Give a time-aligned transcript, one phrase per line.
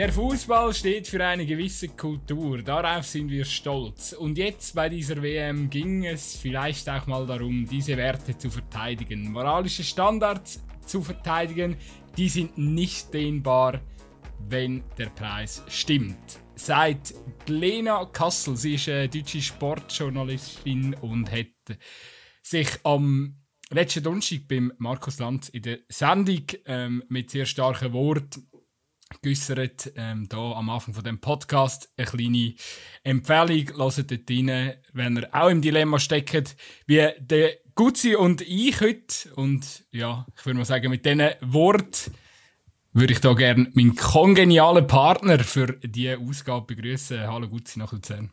[0.00, 4.14] Der Fußball steht für eine gewisse Kultur, darauf sind wir stolz.
[4.14, 9.30] Und jetzt bei dieser WM ging es vielleicht auch mal darum, diese Werte zu verteidigen.
[9.30, 11.76] Moralische Standards zu verteidigen,
[12.16, 13.78] die sind nicht dehnbar,
[14.48, 16.40] wenn der Preis stimmt.
[16.54, 17.12] Seit
[17.46, 21.78] Lena Kassel, sie ist eine deutsche Sportjournalistin und hat
[22.42, 23.36] sich am
[23.68, 28.49] letzten Donnerstag beim Markus Lanz in der Sendung ähm, mit sehr starken Worten
[29.22, 31.90] geäussert, ähm, da am Anfang von dem Podcast.
[31.96, 32.54] Eine kleine
[33.02, 36.56] Empfehlung, lasst dort rein, wenn ihr auch im Dilemma steckt,
[36.86, 39.34] wie der Gutzi und ich heute.
[39.36, 42.14] Und ja, ich würde mal sagen, mit diesen Worten
[42.92, 47.26] würde ich da gerne meinen kongenialen Partner für diese Ausgabe begrüßen.
[47.26, 48.30] Hallo Gutzi nach Luzern.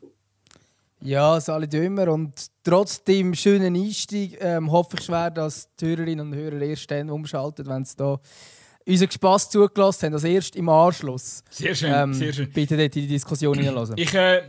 [1.00, 6.26] Ja, alle Dömer und trotz dem schönen Einstieg ähm, hoffe ich schwer, dass die Hörerinnen
[6.26, 8.18] und Hörer erst dann umschalten, wenn sie da
[8.88, 11.44] unseren Spass zugelassen haben, das erst im Anschluss.
[11.50, 12.50] Sehr schön, ähm, sehr schön.
[12.50, 13.96] Bitte dort in die Diskussion hineinlassen.
[13.98, 14.42] Ich, äh,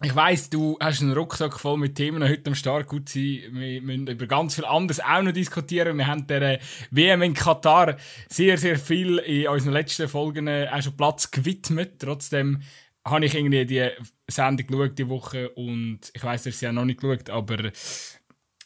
[0.00, 2.86] ich weiss, du hast einen Rucksack voll mit Themen heute am Start.
[2.86, 3.42] Gut sein.
[3.50, 5.98] Wir müssen über ganz viel anderes auch noch diskutieren.
[5.98, 6.60] Wir haben der
[6.90, 7.96] WM in Katar
[8.28, 11.98] sehr, sehr viel in unseren letzten Folgen äh, auch schon Platz gewidmet.
[11.98, 12.62] Trotzdem
[13.04, 13.90] habe ich irgendwie die
[14.28, 17.70] Sendung geschaut die Woche und ich weiß, dass sie ja noch nicht geschaut, aber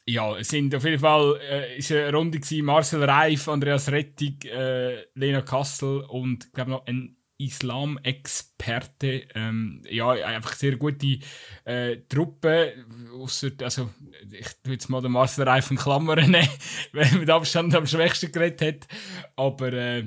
[0.07, 4.45] ja, es sind auf jeden Fall äh, ist eine Runde gewesen, Marcel Reif, Andreas Rettig,
[4.47, 9.27] äh, Lena Kassel und ich glaube noch ein Islam-Experte.
[9.35, 11.19] Ähm, ja, einfach sehr gute
[11.65, 12.75] äh, Truppe.
[13.15, 13.91] Ausser, also,
[14.31, 16.49] ich würde jetzt mal den Marcel Reif in Klammern nehmen,
[16.93, 18.89] weil er mit Abstand am schwächsten geredet hat.
[19.37, 20.05] Aber äh,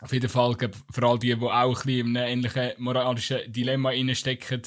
[0.00, 3.52] auf jeden Fall, glaub, vor allem die, die auch ein bisschen in einem ähnlichen moralischen
[3.52, 4.62] Dilemma stecken,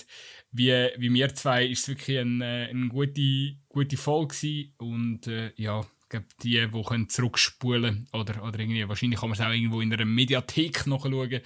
[0.52, 4.72] wie, wie wir zwei, ist es wirklich eine, eine gute, gute Folge.
[4.78, 9.40] Und äh, ja, ich glaube, die, die können zurückspulen oder, oder irgendwie, wahrscheinlich kann man
[9.40, 11.42] es auch irgendwo in einer Mediathek nachschauen.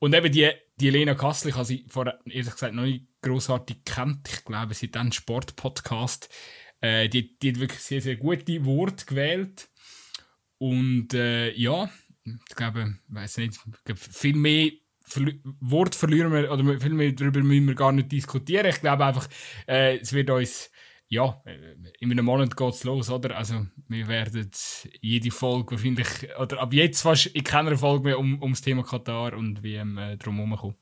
[0.00, 3.84] Und eben die, die Lena Kassel, ich habe sie vorher, ehrlich gesagt, noch nicht grossartig
[3.84, 4.28] kennt.
[4.28, 6.28] Ich glaube, sie hat einen Sportpodcast.
[6.80, 9.68] Äh, die, die hat wirklich sehr, sehr gute Worte gewählt.
[10.58, 11.88] Und äh, ja,
[12.24, 14.70] ich glaube, ich weiß nicht, ich glaube, viel mehr
[15.60, 18.66] Wort verlieren wir, oder viel mehr darüber müssen wir gar nicht diskutieren.
[18.66, 19.28] Ich glaube einfach,
[19.66, 20.70] äh, es wird uns,
[21.08, 21.42] ja,
[22.00, 23.36] in einem Monat geht es los, oder?
[23.36, 24.50] Also, wir werden
[25.00, 26.06] jede Folge wahrscheinlich,
[26.38, 30.16] oder ab jetzt fast in keiner Folge mehr um, ums Thema Katar und WM äh,
[30.16, 30.76] drumherum kommen.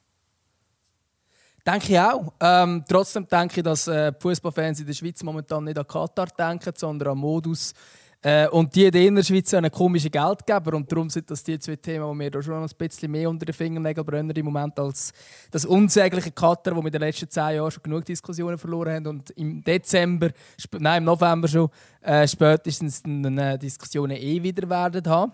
[1.67, 2.33] Denke ich auch.
[2.41, 6.73] Ähm, trotzdem denke ich, dass äh, Fußballfans in der Schweiz momentan nicht an Katar denken,
[6.77, 7.75] sondern an Modus
[8.23, 11.59] äh, und die in der Schweiz sind einen komischen Geldgeber und darum sind das die
[11.59, 14.79] zwei Themen, die mir da schon ein bisschen mehr unter den Fingernägeln brennen im Moment
[14.79, 15.13] als
[15.51, 19.07] das unsägliche Katar, wo wir in den letzten zehn Jahren schon genug Diskussionen verloren haben
[19.07, 20.31] und im Dezember,
[20.79, 21.71] nein im November schon,
[22.03, 25.33] äh, spätestens eine Diskussionen eh wieder werden haben.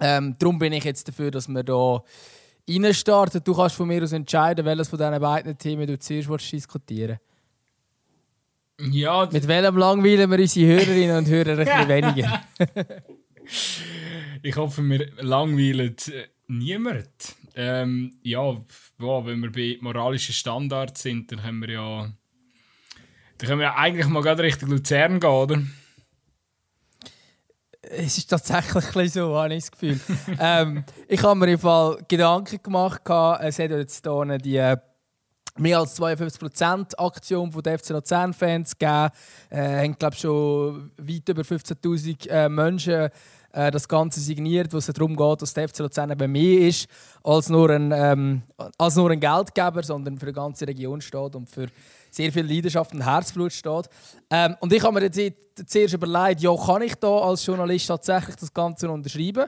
[0.00, 2.02] Ähm, darum bin ich jetzt dafür, dass wir da
[2.68, 3.42] reinstarten.
[3.44, 7.35] Du kannst von mir aus entscheiden, welches von diesen beiden Themen du zuerst diskutieren willst.
[8.80, 12.42] Ja, Mit welchem langweilen wir unsere Hörerinnen und Hörer ein bisschen weniger?
[14.42, 17.36] ich hoffe, wir langweilen äh, niemand.
[17.54, 18.40] Ähm, ja,
[18.98, 22.12] wow, wenn wir bei moralischen Standards sind, dann können wir ja.
[23.38, 25.62] Dann können wir ja eigentlich mal gerade Richtung Luzern gehen, oder?
[27.80, 30.00] Es ist tatsächlich so, habe ich das Gefühl.
[30.40, 33.00] ähm, ich habe mir im Fall Gedanken gemacht,
[33.40, 34.76] es hat jetzt hier die äh,
[35.58, 39.10] mehr als 52% Aktion von den FC Luzern-Fans gegeben.
[39.50, 43.10] Äh, haben, glaube schon weit über 15.000 äh, Menschen
[43.52, 46.86] äh, das Ganze signiert, wo es darum geht, dass der FC Luzern eben mehr ist
[47.24, 48.42] als nur, ein, ähm,
[48.76, 51.66] als nur ein Geldgeber, sondern für die ganze Region steht und für
[52.10, 53.88] sehr viel Leidenschaft und Herzblut steht.
[54.30, 55.36] Ähm, und ich habe mir jetzt
[55.66, 59.46] zuerst überlegt, ja, kann ich da als Journalist tatsächlich das Ganze unterschreiben?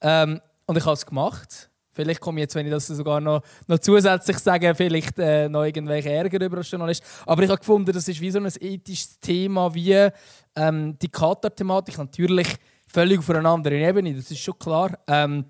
[0.00, 1.68] Ähm, und ich habe es gemacht.
[1.98, 5.64] Vielleicht komme ich jetzt, wenn ich das sogar noch, noch zusätzlich sage, vielleicht äh, noch
[5.64, 7.02] irgendwelche Ärger über als Journalist.
[7.26, 10.08] Aber ich habe gefunden, das ist wie so ein ethisches Thema wie
[10.54, 11.98] ähm, die Katar-Thematik.
[11.98, 12.54] Natürlich
[12.86, 14.96] völlig auf einer anderen Ebene, das ist schon klar.
[15.08, 15.44] Ähm,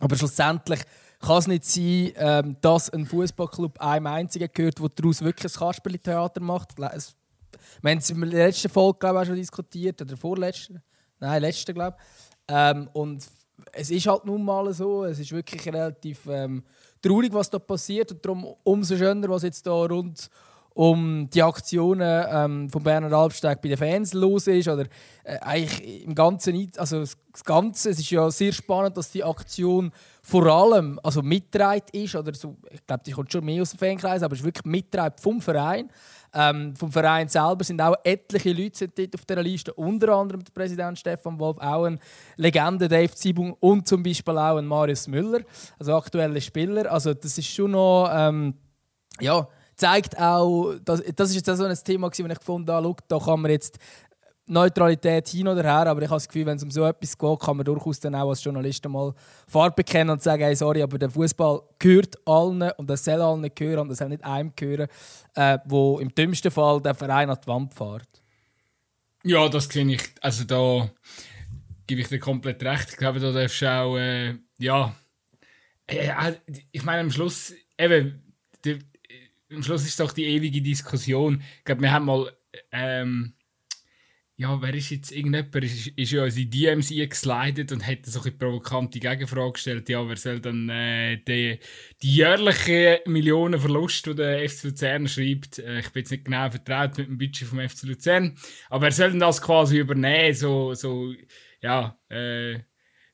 [0.00, 0.80] aber schlussendlich
[1.20, 5.58] kann es nicht sein, ähm, dass ein Fußballclub einem einzigen gehört, der daraus wirklich ein
[5.60, 6.76] Kasperli-Theater macht.
[6.76, 10.82] Wir haben es in der letzten Folge glaube ich, auch schon diskutiert, oder vorletzten.
[11.20, 12.04] Nein, letzte, glaube ich.
[12.48, 13.24] Ähm, und
[13.72, 15.04] es ist halt nun mal so.
[15.04, 16.62] Es ist wirklich relativ ähm,
[17.02, 18.12] traurig, was da passiert.
[18.12, 20.30] Und darum umso schöner, was jetzt da rund
[20.74, 24.86] um die Aktionen ähm, von Bernhard Albsteg bei den Fans los ist oder
[25.22, 29.92] äh, eigentlich im Ganzen also das Ganze es ist ja sehr spannend dass die Aktion
[30.20, 33.78] vor allem also mitgetragen ist oder so ich glaube die kommt schon mehr aus dem
[33.78, 35.88] Fankreis aber es ist wirklich mitgetragen vom Verein
[36.34, 40.52] ähm, vom Verein selber sind auch etliche Leute dort auf dieser Liste, unter anderem der
[40.52, 41.98] Präsident Stefan Wolf, auch eine
[42.36, 45.40] Legende Dave Zibung und zum Beispiel auch ein Marius Müller,
[45.78, 46.90] also aktuelle Spieler.
[46.90, 48.54] Also das ist schon noch, ähm,
[49.20, 49.46] ja,
[49.76, 53.18] zeigt auch, das, das ist jetzt auch so ein Thema, das ich gefunden habe, da
[53.18, 53.78] kann man jetzt
[54.46, 57.40] Neutralität hin oder her, aber ich habe das Gefühl, wenn es um so etwas geht,
[57.40, 59.14] kann man durchaus dann auch als Journalist mal
[59.48, 63.48] Farbe bekennen und sagen, hey, sorry, aber der Fußball gehört allen und das soll allen
[63.54, 64.88] gehören und das soll nicht einem gehören,
[65.34, 68.22] äh, wo im dümmsten Fall der Verein an die Wand fährt.
[69.24, 70.90] Ja, das sehe ich, also da
[71.86, 72.90] gebe ich dir komplett recht.
[72.90, 74.94] Ich glaube, da darfst du auch, äh, ja,
[75.86, 76.34] äh, äh
[76.70, 78.22] ich meine, am Schluss, eben,
[78.62, 78.78] die,
[79.50, 81.42] am Schluss ist doch die ewige Diskussion.
[81.58, 82.30] Ich glaube, wir haben mal,
[82.70, 83.34] ähm,
[84.36, 88.32] ja, wer ist jetzt irgendjemand, ist, ist ja die DMs eingeslidet und hat so eine
[88.32, 91.60] provokante Gegenfrage gestellt, ja, wer soll dann äh, die,
[92.02, 96.98] die jährlichen Millionenverlust, die der FC Luzern schreibt, äh, ich bin jetzt nicht genau vertraut
[96.98, 98.36] mit dem Budget vom FC Luzern,
[98.70, 101.14] aber wer soll denn das quasi übernehmen, so, so,
[101.60, 102.58] ja, äh,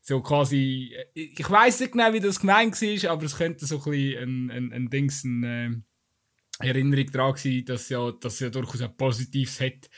[0.00, 3.76] so quasi, äh, ich weiß nicht genau, wie das gemeint war, aber es könnte so
[3.76, 5.82] ein bisschen ein, ein, ein Dings, eine
[6.62, 9.90] äh, Erinnerung daran sein, dass ja, dass ja durchaus ein Positives hat,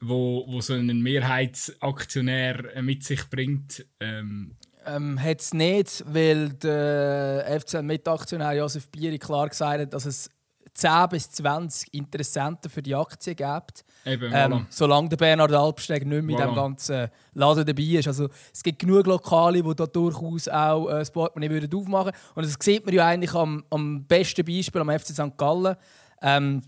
[0.00, 3.86] wo, wo so einen Mehrheitsaktionär äh, mit sich bringt?
[4.00, 4.56] Ähm,
[4.86, 10.30] ähm, hat es nicht, weil der FCN-Mitaktionär Josef Bieri klar gesagt hat, dass es
[10.74, 13.84] 10 bis 20 Interessenten für die Aktie gibt.
[14.06, 14.64] Eben, ähm, voilà.
[14.70, 16.42] Solange der Bernhard Albsteg nicht mehr voilà.
[16.42, 18.08] diesem ganzen Laden dabei ist.
[18.08, 22.34] Also, es gibt genug Lokale, die da durchaus auch äh, würden aufmachen würden.
[22.34, 25.36] Und das sieht man ja eigentlich am, am besten Beispiel am FC St.
[25.36, 25.76] Gallen.
[26.22, 26.62] Ähm,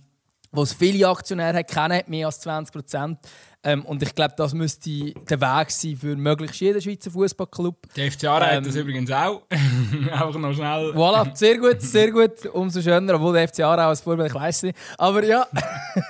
[0.53, 3.19] wo es viele Aktionäre kennen, mehr als 20 Prozent.
[3.65, 7.95] Ähm, und ich glaube, das müsste der Weg sein für möglichst jeden Schweizer Fußballclub.
[7.95, 9.43] Der FC Aarau ähm, hat das übrigens auch.
[9.51, 10.91] Einfach noch schnell.
[10.91, 12.45] Voilà, sehr gut, sehr gut.
[12.53, 14.79] Umso schöner, obwohl der FC Aarau als Vorbild, ich weiß nicht.
[14.99, 15.47] Aber ja.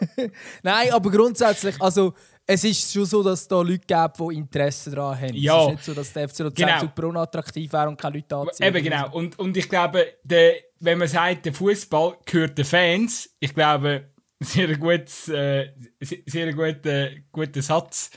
[0.63, 2.15] Nein, aber grundsätzlich, also
[2.47, 5.35] es ist schon so, dass es da Leute gibt, die Interesse daran haben.
[5.35, 5.59] Ja.
[5.59, 6.81] Es ist nicht so, dass der FC Luzern genau.
[6.81, 8.67] super unattraktiv wäre und keine Leute anzieht.
[8.67, 9.11] Eben genau.
[9.13, 14.12] Und, und ich glaube, der, wenn man sagt, der Fußball gehört den Fans, ich glaube,
[14.43, 18.11] sehr, gutes, äh, sehr guter, guter Satz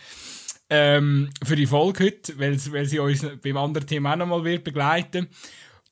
[0.69, 4.63] ähm, für die Folge heute, weil, weil sie uns beim anderen Thema auch nochmal wird
[4.63, 5.27] begleiten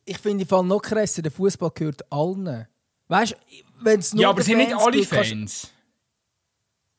[0.05, 2.67] Ich finde, Fall noch krasser, der Fußball gehört allen.
[3.07, 3.35] Weißt du,
[3.83, 4.23] wenn es nur.
[4.23, 5.71] Ja, aber sind nicht alle Fans.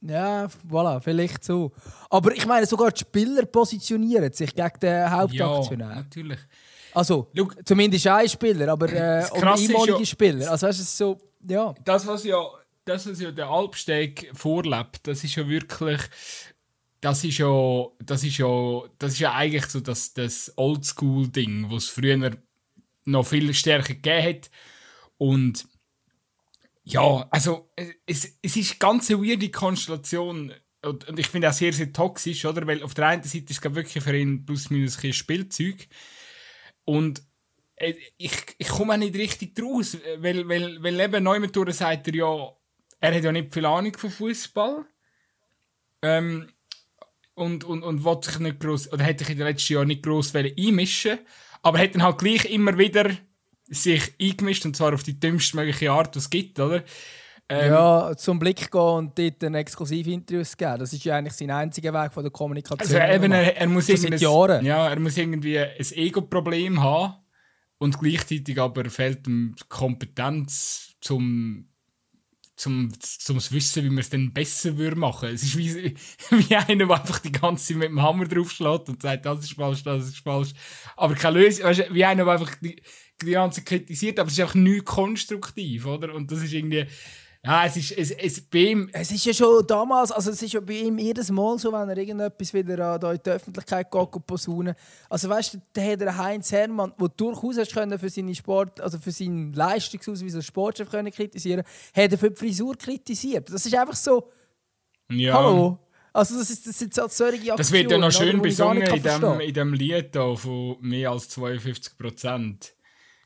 [0.00, 1.72] Ja, voilà, vielleicht so.
[2.10, 5.88] Aber ich meine, sogar die Spieler positionieren sich gegen den Hauptaktionär.
[5.88, 6.38] Ja, natürlich.
[6.92, 10.50] Also, Look, zumindest ein Spieler, aber äh, ehemalige ja, Spieler.
[10.50, 11.74] Also, weißt du, so, ja.
[11.84, 12.36] Das, was ja
[12.84, 16.00] das, was ja der Alpsteg vorlebt, das ist ja wirklich,
[17.00, 21.84] das ist ja, das ist ja, das ist ja eigentlich so das, das Oldschool-Ding, was
[21.84, 22.30] es früher
[23.04, 24.50] noch viel stärker gegeben hat.
[25.18, 25.66] Und
[26.84, 27.70] ja, also
[28.06, 30.52] es, es ist eine ganz weirde Konstellation
[30.84, 32.66] und, und ich finde auch sehr, sehr toxisch, oder?
[32.66, 35.86] Weil auf der einen Seite ist es wirklich für ihn plus minus ein Spielzeug
[36.84, 37.22] und
[37.76, 42.14] äh, ich, ich komme auch nicht richtig draus, weil, weil, weil eben Neumann sagt er
[42.14, 42.56] ja,
[43.04, 44.86] er hat ja nicht viel Ahnung von Fußball.
[46.02, 46.48] Ähm,
[47.34, 50.04] und, und, und wollte sich nicht groß, oder hätte sich in den letzten Jahren nicht
[50.04, 51.18] groß einmischen
[51.62, 53.10] aber hat dann halt gleich immer wieder
[53.68, 56.84] sich eingemischt, und zwar auf die dümmste mögliche Art, die es gibt, oder?
[57.48, 60.78] Ähm, ja, zum Blick gehen und dort ein Exklusivinterviews geben.
[60.78, 62.80] Das ist ja eigentlich sein einziger Weg von der Kommunikation.
[62.80, 67.14] Also eben, er, er muss irgendwie, ja, er muss irgendwie ein Ego-Problem haben
[67.78, 71.73] und gleichzeitig aber fehlt ihm Kompetenz zum
[72.56, 75.28] zum, zum Wissen, wie man es dann besser würde machen.
[75.30, 75.94] Es ist wie,
[76.30, 79.54] wie einer, der einfach die ganze Zeit mit dem Hammer draufschlägt und sagt, das ist
[79.54, 80.50] falsch, das ist falsch.
[80.96, 82.80] Aber keine Lösung, weißt wie einer, der einfach die,
[83.22, 86.14] die ganze kritisiert, aber es ist einfach nicht konstruktiv, oder?
[86.14, 86.86] Und das ist irgendwie,
[87.46, 88.88] ja, es ist, es, es, bei ihm...
[88.90, 91.90] Es ist ja schon damals, also es ist ja bei ihm jedes Mal so, wenn
[91.90, 94.74] er irgendetwas wieder da in die Öffentlichkeit geht und posaunen.
[95.10, 98.80] Also weißt du, der hat der Heinz Hermann, der durchaus hast können für seine Sport,
[98.80, 103.52] also für seinen Leistungsausweis als Sportchef können kritisieren, hat er für die Frisur kritisiert.
[103.52, 104.30] Das ist einfach so...
[105.10, 105.34] Ja.
[105.34, 105.78] Hallo?
[106.14, 107.58] Also das, ist, das sind so solche Aktionen.
[107.58, 111.28] Das wird ja noch schön besungen in dem, in dem Lied da von mehr als
[111.28, 112.74] 52 Prozent.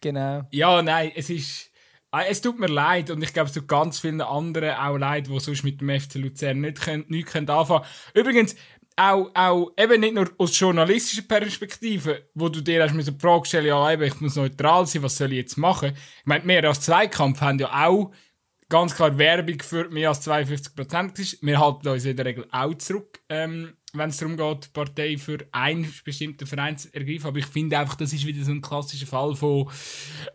[0.00, 0.42] Genau.
[0.50, 1.70] Ja, nein, es ist...
[2.10, 5.26] Ah, es tut mir leid und ich glaube, es tut ganz vielen anderen auch leid,
[5.26, 8.26] die sonst mit dem FC Luzern nicht, können, nicht können anfangen können.
[8.26, 8.56] Übrigens,
[8.98, 13.66] auch, auch eben nicht nur aus journalistischer Perspektive, wo du dir erst die Frage stellen
[13.66, 15.92] ja, eben, ich muss neutral sein, was soll ich jetzt machen?
[15.94, 18.12] Ich meine, wir als Zweikampf haben ja auch
[18.68, 21.42] ganz klar Werbung für mehr als 52% ist.
[21.42, 25.38] Wir halten uns in der Regel auch zurück, ähm, wenn es darum geht, Partei für
[25.52, 27.26] einen bestimmten Verein zu ergreifen.
[27.26, 29.70] Aber ich finde einfach, das ist wieder so ein klassischer Fall von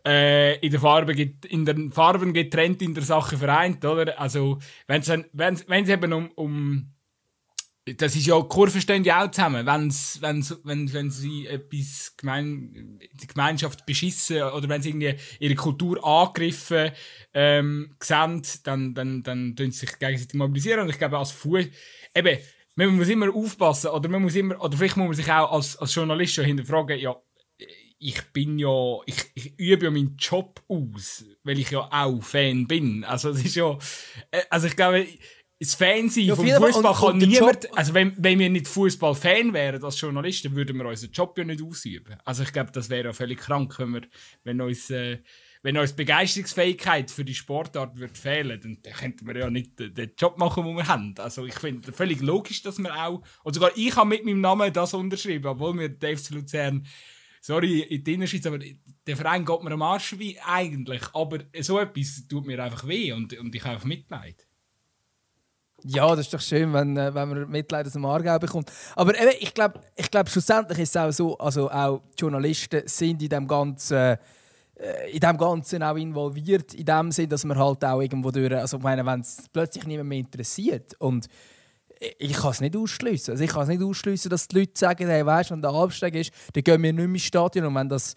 [0.05, 4.19] äh, in, der Farbe, in den Farben getrennt, in der Sache vereint, oder?
[4.19, 6.93] Also, wenn es eben um, um
[7.85, 9.65] das ist ja, Kurven stehen ja auch zusammen.
[9.65, 15.55] Wenn's, wenn's, wenn, wenn sie etwas gemein, die Gemeinschaft beschissen oder wenn sie irgendwie ihre
[15.55, 16.91] Kultur angegriffen
[17.33, 20.79] ähm, sehen, dann, dann, dann tun sie sich gegenseitig mobilisieren.
[20.81, 21.65] Und ich glaube, als Fuß,
[22.15, 22.37] eben,
[22.75, 25.77] man muss immer aufpassen, oder man muss immer, oder vielleicht muss man sich auch als,
[25.77, 27.15] als Journalist schon hinterfragen, ja,
[27.99, 32.67] ich bin ja, ich, ich übe ja meinen Job aus, weil ich ja auch Fan
[32.67, 33.05] bin.
[33.05, 33.77] Also, es ist ja,
[34.31, 35.07] äh, also ich glaube,
[35.59, 37.77] das Fansein ja, vom Fußball kann niemand.
[37.77, 41.63] Also, wenn, wenn wir nicht Fußball-Fan wären als Journalisten, würden wir unseren Job ja nicht
[41.63, 42.17] ausüben.
[42.25, 44.01] Also, ich glaube, das wäre ja völlig krank, wenn, wir,
[44.43, 44.89] wenn uns.
[44.89, 45.19] Äh,
[45.63, 50.37] wenn uns Begeisterungsfähigkeit für die Sportart wird fehlen, dann könnten wir ja nicht den Job
[50.37, 51.15] machen, den wir haben.
[51.17, 54.73] Also ich finde völlig logisch, dass wir auch, und sogar ich habe mit meinem Namen
[54.73, 56.85] das unterschrieben, obwohl mir Dave Luzern,
[57.39, 61.79] sorry, in die Innerschweiz, aber der Verein geht mir am Arsch wie eigentlich, aber so
[61.79, 64.45] etwas tut mir einfach weh und, und ich habe einfach Mitleid.
[65.85, 68.71] Ja, das ist doch schön, wenn, äh, wenn man Mitleid aus dem Aargau bekommt.
[68.95, 73.21] Aber eben, ich glaube, ich glaub, schlussendlich ist es auch so, also auch Journalisten sind
[73.21, 74.17] in dem ganzen, äh,
[75.11, 78.77] in dem Ganzen auch involviert, in dem Sinn, dass man halt auch irgendwo durch, also
[78.77, 81.27] ich meine, wenn es plötzlich niemand mehr interessiert und
[82.17, 83.33] ich kann es nicht ausschließen.
[83.33, 86.15] Also ich kann es nicht ausschließen, dass die Leute sagen, hey, weißt, wenn der Abstieg
[86.15, 88.15] ist, dann gehen wir nicht mehr ins Stadion und wenn das,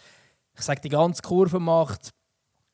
[0.57, 2.11] ich sage, die ganze Kurve macht,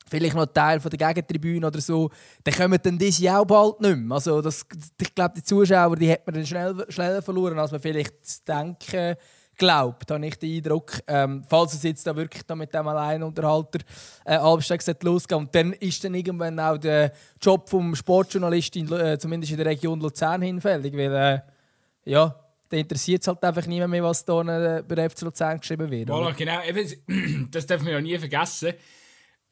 [0.07, 2.09] vielleicht noch Teil von der Gegentribüne oder so,
[2.43, 4.15] dann kommen dann diese auch bald nicht mehr.
[4.15, 4.65] Also das,
[4.99, 9.15] ich glaube, die Zuschauer die hat man dann schnell, schneller verloren, als man vielleicht denken
[9.57, 10.99] glaubt, habe ich den Eindruck.
[11.07, 13.79] Ähm, falls es jetzt da wirklich da mit dem Alleinunterhalter
[14.25, 15.37] äh, Albsteg losgeht.
[15.37, 19.67] Und dann ist dann irgendwann auch der Job vom Sportjournalist, in, äh, zumindest in der
[19.67, 20.93] Region Luzern, hinfällig.
[20.93, 21.39] Weil, äh,
[22.09, 25.89] ja, da interessiert es halt einfach niemand mehr, was da äh, bei FC Luzern geschrieben
[25.89, 26.09] wird.
[26.09, 26.63] Voilà, genau.
[26.63, 28.73] Eben, das darf man ja nie vergessen.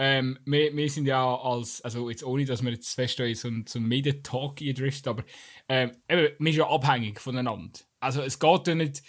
[0.04, 3.48] Ähm, wir, wir sind ja als, also jetzt ohne, dass wir jetzt fest in so
[3.48, 5.24] einen, so Medientalk driften, aber
[5.70, 7.80] ähm, eben, wir sind ja abhängig voneinander.
[8.00, 9.04] Also es geht ja nicht,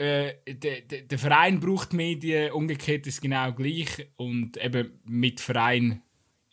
[0.00, 5.40] äh, der, der, der Verein braucht Medien, umgekehrt ist es genau gleich und eben mit
[5.40, 6.02] Verein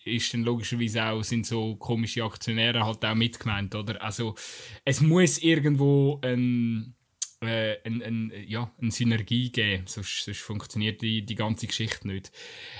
[0.03, 4.01] ist dann logischerweise auch, sind so komische Aktionäre halt auch mitgemeint, oder?
[4.01, 4.35] Also
[4.83, 6.95] es muss irgendwo ein,
[7.41, 12.31] äh, ein, ein, ja, eine Synergie geben, sonst, sonst funktioniert die, die ganze Geschichte nicht.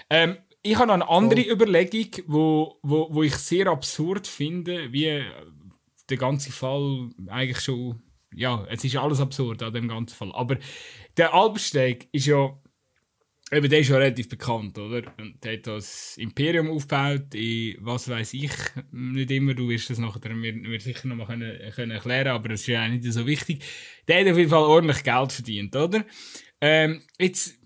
[0.09, 1.53] Ähm, ich habe noch eine andere oh.
[1.53, 5.23] Überlegung, wo, wo, wo ich sehr absurd finde, wie
[6.09, 8.01] der ganze Fall eigentlich schon.
[8.33, 10.31] Ja, es ist alles absurd an dem ganzen Fall.
[10.33, 10.57] Aber
[11.15, 12.59] der Albersteg ist ja.
[13.49, 15.03] Eben, der ist ja relativ bekannt, oder?
[15.17, 18.51] Und der hat das Imperium aufgebaut, in, was weiß ich,
[18.91, 22.49] nicht immer, du wirst das nachher mir, mir sicher noch mal können, können erklären, aber
[22.49, 23.63] das ist ja nicht so wichtig.
[24.05, 26.05] Der hat auf jeden Fall ordentlich Geld verdient, oder?
[26.59, 27.57] Ähm, jetzt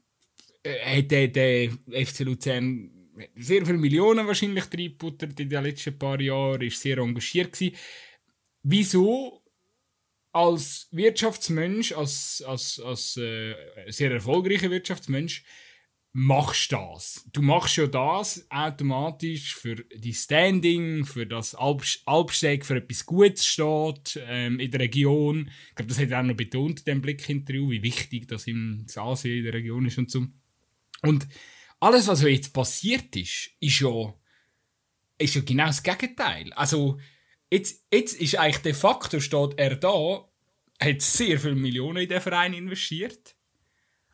[0.61, 1.71] äh, hat der, der
[2.05, 2.91] FC Luzern
[3.35, 7.75] sehr viele Millionen wahrscheinlich reingebuttert in den letzten paar Jahren, ist sehr engagiert gewesen.
[8.63, 9.40] Wieso
[10.31, 13.55] als Wirtschaftsmensch, als, als, als äh,
[13.88, 15.43] sehr erfolgreicher Wirtschaftsmensch,
[16.13, 17.25] machst das.
[17.31, 23.45] Du machst ja das automatisch für die Standing, für das Alp Alpsteg für etwas Gutes
[23.45, 25.50] steht ähm, in der Region.
[25.69, 29.38] Ich glaube, das hat er auch noch betont dem Blickinterview, wie wichtig das im Ansehen
[29.38, 30.25] in der Region ist und so.
[31.03, 31.27] Und
[31.79, 34.13] alles, was jetzt passiert ist, ist ja,
[35.17, 36.51] ist ja genau das Gegenteil.
[36.53, 37.00] Also,
[37.51, 40.27] jetzt, jetzt ist eigentlich de facto steht er da,
[40.81, 43.36] hat sehr viele Millionen in den Verein investiert.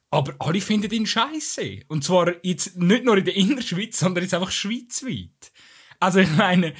[0.10, 1.82] Aber alle finden ihn scheiße.
[1.89, 5.51] Und zwar jetzt nicht nur in der Innerschweiz, sondern jetzt einfach schweizweit.
[6.00, 6.74] Also ich meine,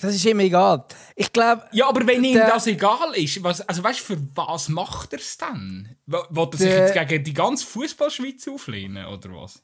[0.00, 0.86] das ist ihm egal.
[1.16, 1.66] Ich glaube.
[1.72, 5.18] Ja, aber wenn ihm das egal ist, was, also weißt du, für was macht er
[5.18, 5.96] es dann?
[6.06, 9.62] Wollt er sich jetzt gegen die ganze Fußballschweiz auflehnen oder was?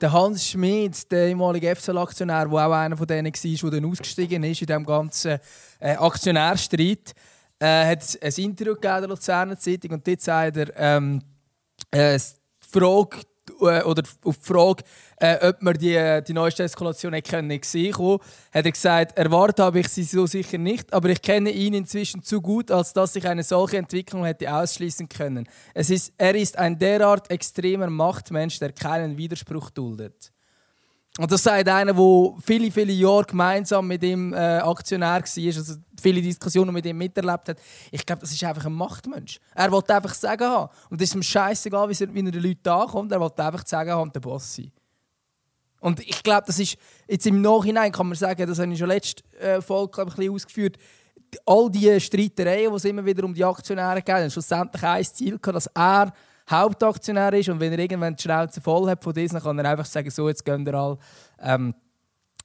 [0.00, 4.44] Der Hans Schmid, der ehemalige FCL-Aktionär, der auch einer von denen war, der dann ausgestiegen
[4.44, 5.40] ist in diesem ganzen
[5.80, 7.14] äh, Aktionärstreit,
[7.58, 11.20] äh, hat ein Interview gegeben der Luzerner Zeitung und dort sagt er, ähm,
[11.90, 13.18] äh, die Frage,
[13.60, 14.84] äh, oder auf die Frage,
[15.16, 19.80] äh, ob man die, die neueste Eskalation nicht sehen konnte, hat er gesagt, erwartet habe
[19.80, 23.26] ich sie so sicher nicht, aber ich kenne ihn inzwischen zu gut, als dass ich
[23.26, 25.48] eine solche Entwicklung hätte ausschließen können.
[25.74, 30.32] Es ist, er ist ein derart extremer Machtmensch, der keinen Widerspruch duldet.
[31.18, 35.74] Und das sagt einer, der viele, viele Jahre gemeinsam mit dem äh, Aktionär war, also
[36.00, 37.58] viele Diskussionen mit ihm miterlebt hat.
[37.90, 39.40] Ich glaube, das ist einfach ein Machtmensch.
[39.52, 40.70] Er wollte einfach sagen haben.
[40.88, 43.10] Und es ist ihm scheißegal, wie er, wie den Leuten ankommt.
[43.10, 44.70] Er wollte einfach sagen haben, der Boss sein.
[45.80, 46.76] Und ich glaube, das ist
[47.08, 50.32] jetzt im Nachhinein, kann man sagen, das habe ich schon letzte äh, Folge ein bisschen
[50.32, 50.76] ausgeführt,
[51.44, 55.38] all diese Streitereien, die es immer wieder um die Aktionäre geht, haben schlussendlich ein Ziel
[55.38, 56.12] gehabt, dass er
[56.50, 59.84] Hauptaktionär ist und wenn er irgendwann die Schnauze voll hat von diesem, kann er einfach
[59.84, 60.98] sagen, so, jetzt gehen wir alle.
[61.40, 61.74] Ähm,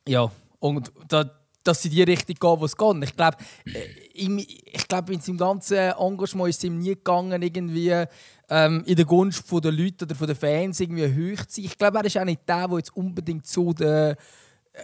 [0.08, 0.30] ja,
[0.60, 1.30] und da,
[1.64, 3.04] dass sie die Richtung gehen, wo es geht.
[3.04, 8.06] Ich glaube, äh, ich glaube, in seinem ganzen Engagement ist es ihm nie gegangen, irgendwie
[8.50, 11.66] ähm, in der Gunst der Leute oder der Fans irgendwie hoch zu sein.
[11.66, 14.16] Ich glaube, er ist auch nicht der, der jetzt unbedingt zu den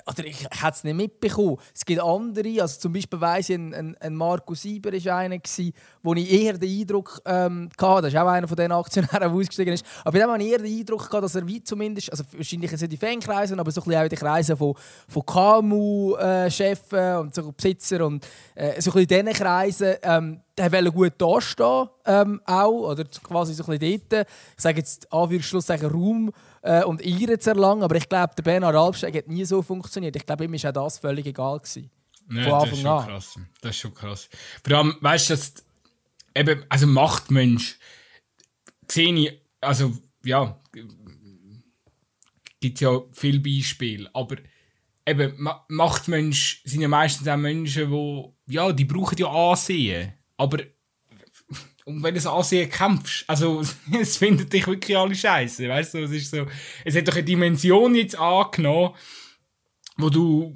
[0.06, 1.58] oder ich, ich hätte es nicht mitbekommen.
[1.74, 5.40] Es gibt andere, also zum Beispiel weiss ich, ein, ein, ein Markus Sieber war einer,
[5.40, 9.20] gewesen, wo ich eher den Eindruck ähm, hatte, das ist auch einer von den Aktionären,
[9.20, 11.64] der ausgestiegen ist, aber bei dem hatte ich eher den Eindruck, gehabt, dass er wie
[11.64, 14.76] zumindest, also wahrscheinlich sind die Fankreise, aber so ein bisschen auch in den Kreisen von,
[15.08, 20.42] von KMU-Chefen äh, und so Besitzer und äh, so ein bisschen in diesen Kreisen, ähm,
[20.56, 25.12] der wollte gut dastehen, ähm, auch, oder quasi so ein bisschen dort, ich sage jetzt
[25.12, 26.32] Anführungsschlusszeichen Raum
[26.62, 30.16] äh, und Ehre zu erlangen, aber ich glaube, der Bernhard Albsteg hat nie so funktioniert.
[30.16, 31.60] Ich glaube, ihm war auch das völlig egal.
[31.60, 31.90] Gewesen.
[32.32, 33.06] Ja, Von Anfang das ist schon an.
[33.08, 33.40] krass.
[33.62, 34.30] Das ist schon krass.
[34.64, 35.36] Vor allem, weißt du,
[36.36, 37.80] eben, also Machtmensch,
[38.88, 40.60] sehe ich, also, ja,
[42.60, 44.38] gibt ja viele Beispiele, aber
[45.06, 50.60] eben, Machtmensch sind ja meistens auch Menschen, die, ja, die brauchen ja Ansehen, aber
[51.90, 53.62] und wenn du das Ansehen kämpfst, also
[54.00, 56.46] es findet dich wirklich alle scheiße, weißt du, es ist so,
[56.86, 58.94] es hat doch eine Dimension jetzt angenommen,
[59.98, 60.54] wo du,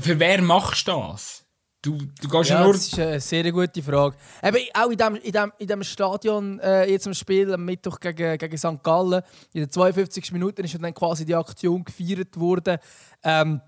[0.00, 1.46] für wer machst du das?
[1.82, 2.74] Du, du gehst ja, nur...
[2.74, 4.14] das ist eine sehr gute Frage.
[4.42, 7.98] Eben, auch in dem, in dem, in dem Stadion, äh, jetzt im Spiel am Mittwoch
[7.98, 8.82] gegen, gegen St.
[8.82, 9.22] Gallen,
[9.54, 12.76] in den 52 Minuten ist dann quasi die Aktion gefeiert worden.
[13.24, 13.62] Ähm,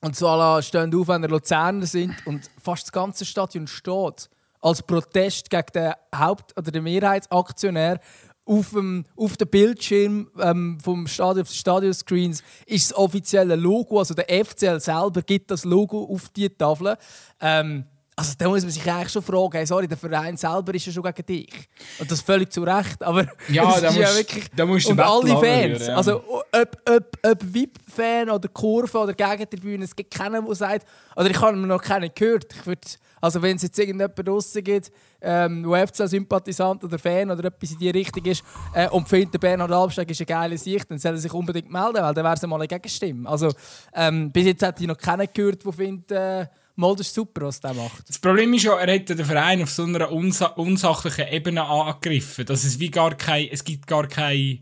[0.00, 4.30] und so alle stehen auf, wenn wir Luzerner sind und fast das ganze Stadion steht
[4.60, 8.00] als Protest gegen den Haupt- oder den Mehrheitsaktionär
[8.44, 14.14] auf dem, auf dem Bildschirm ähm, vom Stadion, auf Stadionscreens ist das offizielle Logo, also
[14.14, 16.96] der FCL selber gibt das Logo auf die Tafel.
[17.40, 17.84] Ähm,
[18.16, 20.92] also da muss man sich eigentlich schon fragen, hey, sorry, der Verein selber ist ja
[20.92, 21.68] schon gegen dich.
[21.98, 24.50] Und das völlig zu Recht, aber ja, da musst, ja wirklich...
[24.54, 25.96] Da musst und alle Fans, ja.
[25.96, 30.86] also ob, ob, ob VIP-Fan oder Kurve oder Gegentribüne, es gibt keinen, der sagt,
[31.16, 32.88] oder ich habe noch keinen gehört, ich würde
[33.20, 37.78] also wenn es jetzt irgendjemand draussen gibt, ähm, der FC-Sympathisant oder Fan oder etwas in
[37.78, 38.42] die Richtung ist
[38.74, 42.02] äh, und findet, Bernhard Albsteg ist eine geile Sicht, dann soll er sich unbedingt melden,
[42.02, 43.28] weil dann wäre es mal eine Gegenstimme.
[43.28, 43.52] Also
[43.94, 47.46] ähm, bis jetzt hat ich noch keinen gehört, der findet, äh, mal, das ist super,
[47.46, 48.08] was der macht.
[48.08, 52.46] Das Problem ist ja, er hat den Verein auf so einer unsa unsachlichen Ebene angegriffen,
[52.46, 54.60] dass es wie gar kein, es gibt gar keine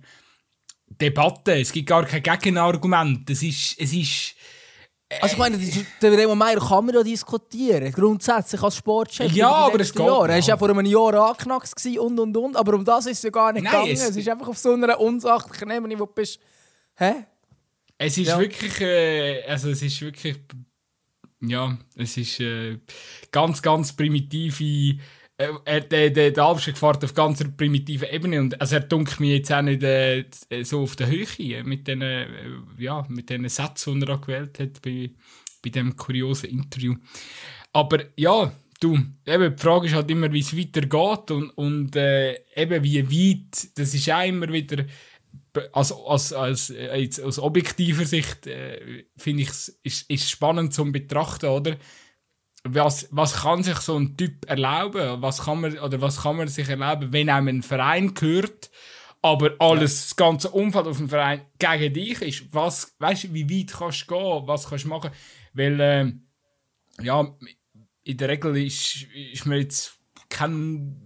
[1.01, 3.31] Debatte, es gibt gar kein Gegenargument.
[3.31, 4.35] Es ist, es ist
[5.21, 5.59] also ich meine,
[6.03, 9.33] der Meier kann man ja diskutieren, grundsätzlich als Sportchef.
[9.33, 12.75] Ja, aber es geht Er war ja vor einem Jahr angeknackt und und und, aber
[12.75, 13.93] um das ist es ja gar nicht Nein, gegangen.
[13.93, 16.39] Es, es, ist einfach auf so einer unsachlichen Ebene, wo du bist...
[16.97, 17.25] Hä?
[17.97, 18.39] Es ist ja.
[18.39, 18.81] wirklich...
[18.83, 20.41] Äh, also es ist wirklich...
[21.41, 22.79] Ja, es ist äh,
[23.31, 24.99] ganz, ganz primitive
[25.39, 29.31] er, der, der, der Albstag fährt auf ganz primitiver Ebene und also er dunkelt mich
[29.31, 30.25] jetzt auch nicht äh,
[30.65, 32.27] so auf der Höhe mit den, äh,
[32.77, 35.11] ja, mit den Sätzen, die er gewählt hat bei,
[35.63, 36.97] bei diesem kuriosen Interview.
[37.73, 42.41] Aber ja, du, eben, die Frage ist halt immer, wie es weitergeht und, und äh,
[42.57, 44.87] eben wie weit, das ist auch immer wieder,
[45.73, 50.91] als, als, als, als, aus objektiver Sicht äh, finde ich es ist, ist spannend zum
[50.91, 51.77] Betrachten, oder?
[52.75, 55.23] Was, was kann sich so ein Typ erlauben?
[55.23, 58.71] Was kann man, oder was kann man sich erlauben, wenn einem ein Verein gehört,
[59.23, 60.05] aber alles, ja.
[60.05, 62.55] das ganze Umfeld auf dem Verein gegen dich ist?
[62.55, 64.47] Was, weißt du, wie weit kannst du gehen?
[64.47, 65.11] Was kannst du machen?
[65.53, 66.13] Weil, äh,
[67.03, 67.37] ja,
[68.05, 70.97] in der Regel ist, ist mir jetzt kein,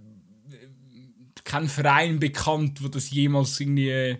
[1.44, 4.18] kein Verein bekannt, wo das jemals irgendwie,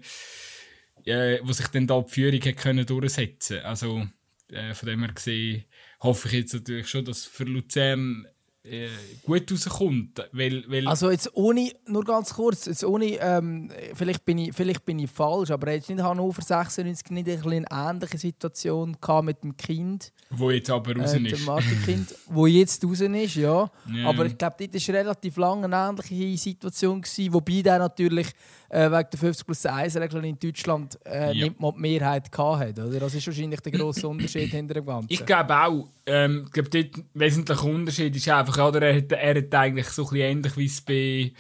[1.05, 3.61] äh, wo sich dann da die Führung hat können durchsetzen.
[3.61, 4.07] Also,
[4.49, 5.65] äh, von dem her gesehen,
[6.03, 8.27] hoffe ich jetzt natürlich schon, dass für Luzern
[8.65, 8.89] äh,
[9.25, 10.29] gut rauskommt.
[10.33, 14.85] Weil, weil also jetzt ohne, nur ganz kurz, jetzt ohne, ähm, vielleicht, bin ich, vielleicht
[14.85, 19.57] bin ich falsch, aber jetzt nicht Hannover 96 nicht eine ähnliche Situation gehabt mit dem
[19.57, 20.13] Kind.
[20.31, 21.45] Wo jetzt aber raus äh, ist.
[21.45, 23.71] Martin Kind, wo jetzt raus ist, ja.
[23.93, 24.09] ja.
[24.09, 28.29] Aber ich glaube, dort war relativ lange eine ähnliche Situation, gewesen, wobei der natürlich
[28.73, 31.45] äh, wegen der 50 plus 1 Regel in Deutschland äh, ja.
[31.45, 32.87] nicht mal die Mehrheit hatte.
[32.87, 33.01] Oder?
[33.01, 35.13] Das ist wahrscheinlich der grosse Unterschied hinter dem Ganzen.
[35.13, 39.35] Ich glaube auch, ähm, ich glaube, der wesentliche Unterschied ist einfach, oder, er, hat, er
[39.37, 41.33] hat eigentlich so ein bisschen ähnlich wie es bei,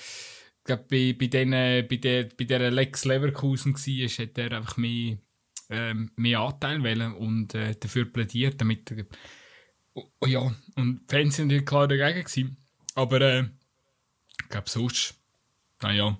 [0.62, 5.16] glaub, bei, bei, den, bei, der, bei der Lex Leverkusen war, hat er einfach mehr,
[5.70, 8.94] ähm, mehr Anteil wählen und äh, dafür plädiert, damit
[9.94, 12.58] oh, oh, ja, und die Fans sind klar dagegen gewesen.
[12.94, 13.44] Aber äh,
[14.42, 15.14] ich glaube sonst,
[15.80, 16.18] naja,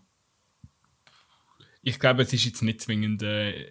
[1.83, 3.23] ich glaube, es ist jetzt nicht zwingend.
[3.23, 3.71] Äh,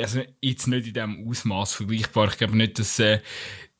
[0.00, 2.28] also jetzt nicht in diesem Ausmaß vergleichbar.
[2.28, 3.20] Ich glaube nicht, dass, äh,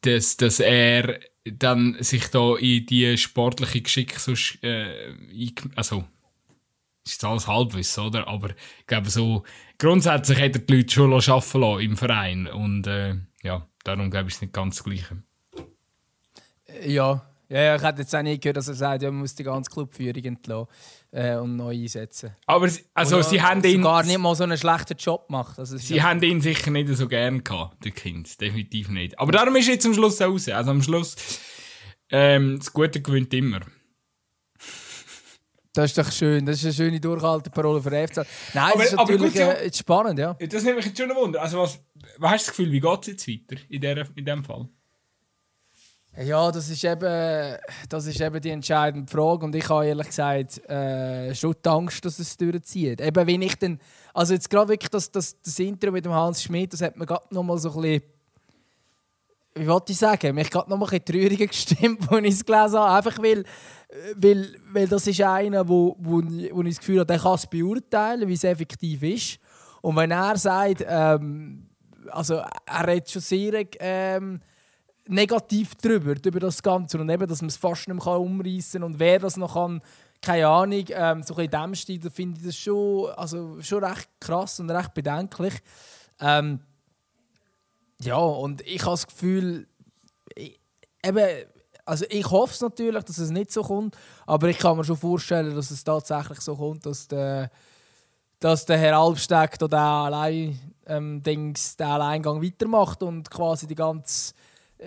[0.00, 5.14] dass, dass er dann sich da in die sportliche Geschick so, äh,
[5.76, 6.04] also
[7.06, 8.28] ist alles Halbwissen, oder?
[8.28, 9.44] Aber ich glaube so,
[9.78, 14.34] grundsätzlich er die Leute schon arbeiten lassen im Verein und äh, ja, darum glaube ich
[14.34, 15.22] es nicht ganz das Gleiche.
[16.84, 19.44] Ja, ja, ich hätte jetzt auch nicht gehört, dass er sagt, ja, man muss die
[19.44, 20.68] ganze Clubführung entlassen
[21.10, 22.36] äh, und neu einsetzen.
[22.46, 23.82] Aber also, und, sie haben ihn...
[23.82, 25.58] gar nicht mal so einen schlechten Job gemacht.
[25.58, 26.04] Also, sie ja.
[26.04, 28.40] haben ihn sicher nicht so gern gehabt, der Kind.
[28.40, 29.18] Definitiv nicht.
[29.18, 30.48] Aber darum ist jetzt am Schluss raus.
[30.48, 31.16] Also am Schluss,
[32.10, 33.60] ähm, das Gute gewinnt immer.
[35.72, 36.44] Das ist doch schön.
[36.44, 38.26] Das ist eine schöne Durchhalteparole für FCL.
[38.54, 40.34] Nein, aber, das ist natürlich gut, äh, spannend, ja.
[40.34, 41.40] Das nimmt mich jetzt schon ein Wunder.
[41.40, 41.78] Also was,
[42.18, 44.68] was hast du das Gefühl, wie geht es jetzt weiter in, der, in dem Fall?
[46.20, 47.56] Ja, das ist, eben,
[47.88, 49.44] das ist eben die entscheidende Frage.
[49.44, 53.00] Und ich habe ehrlich gesagt äh, schon die Angst, dass es durchzieht.
[53.00, 53.78] Eben, wenn ich dann,
[54.12, 57.06] also jetzt gerade wirklich das, das, das Intro mit dem Hans Schmidt, das hat mir
[57.06, 58.02] gerade noch mal so ein bisschen,
[59.54, 62.44] wie wollte ich sagen, mich gerade noch mal ein bisschen trauriger gestimmt, als ich es
[62.44, 62.96] gelesen habe.
[62.96, 63.44] Einfach weil,
[64.16, 67.46] weil, weil das ist einer, wo, wo, wo ich das Gefühl habe, der kann es
[67.46, 69.38] beurteilen, wie es effektiv ist.
[69.82, 71.68] Und wenn er sagt, ähm,
[72.10, 73.64] also er redet schon sehr...
[73.78, 74.40] Ähm,
[75.08, 76.98] negativ drüber, über das Ganze.
[76.98, 79.80] Und eben, dass man es fast nicht mehr umreißen kann und wer das noch kann,
[80.20, 84.58] keine Ahnung, ähm, so in diesem Stil, finde ich das schon, also, schon recht krass
[84.60, 85.54] und recht bedenklich.
[86.20, 86.60] Ähm,
[88.00, 89.66] ja, und ich habe das Gefühl,
[90.34, 90.58] ich,
[91.04, 91.46] eben,
[91.84, 94.96] also ich hoffe es natürlich, dass es nicht so kommt, aber ich kann mir schon
[94.96, 97.50] vorstellen, dass es tatsächlich so kommt, dass der,
[98.40, 104.34] dass der Herr Albsteg da allein, ähm, Dings, den Alleingang weitermacht und quasi die ganze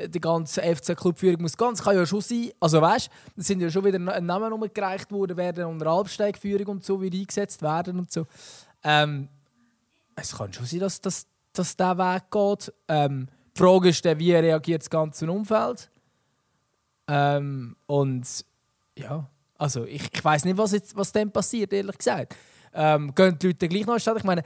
[0.07, 2.51] die ganze FC-Clubführung muss ganz, kann ja schon sein.
[2.59, 7.01] Also weißt, es sind ja schon wieder Namen umgereicht worden, werden unter Albsteigführung und so
[7.01, 8.25] wieder eingesetzt werden und so.
[8.83, 9.27] Ähm,
[10.15, 12.73] es kann schon sein, dass, dass, dass der Weg geht.
[12.87, 15.89] Ähm, die Frage ist dann, wie reagiert das ganze Umfeld?
[17.07, 18.45] Ähm, und
[18.97, 19.27] ja,
[19.57, 22.35] also ich, ich weiß nicht, was, jetzt, was dann passiert, ehrlich gesagt.
[22.73, 24.43] Ähm, gehen die Leute gleich noch in Ich meine,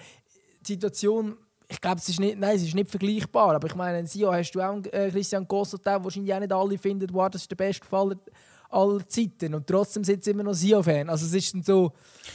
[0.62, 3.56] die Situation ich glaube, es ist nicht, nein, es ist nicht vergleichbar.
[3.56, 6.54] Aber ich meine, in Sion hast du auch äh, Christian Gossot, der wahrscheinlich auch nicht
[6.54, 8.16] alle finden, wow, das ist der beste Fall
[8.70, 9.54] aller Zeiten.
[9.54, 11.10] Und trotzdem sind sie immer noch Sion-Fan.
[11.10, 11.94] Also es ist dann so,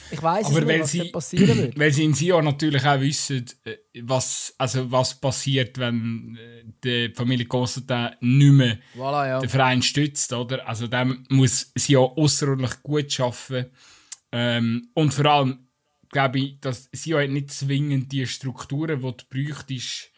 [0.09, 1.79] ich weiß nicht, was sie, passieren wird.
[1.79, 7.13] Weil sie in Sion natürlich auch wissen, äh, was, also was passiert, wenn äh, die
[7.13, 7.89] Familie Gossot
[8.21, 9.39] nicht mehr voilà, ja.
[9.39, 10.33] den Verein stützt.
[10.33, 10.67] Oder?
[10.67, 13.71] Also dem muss Sion außerordentlich gut arbeiten.
[14.31, 15.67] Ähm, und vor allem
[16.11, 20.11] glaube ich, dass sie hat nicht zwingend die Strukturen, die du bräuchtest,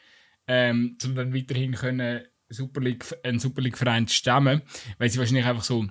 [0.47, 4.61] ähm, um dann weiterhin können Super League, einen Super League-Verein zu stemmen,
[4.97, 5.87] weil sie wahrscheinlich einfach so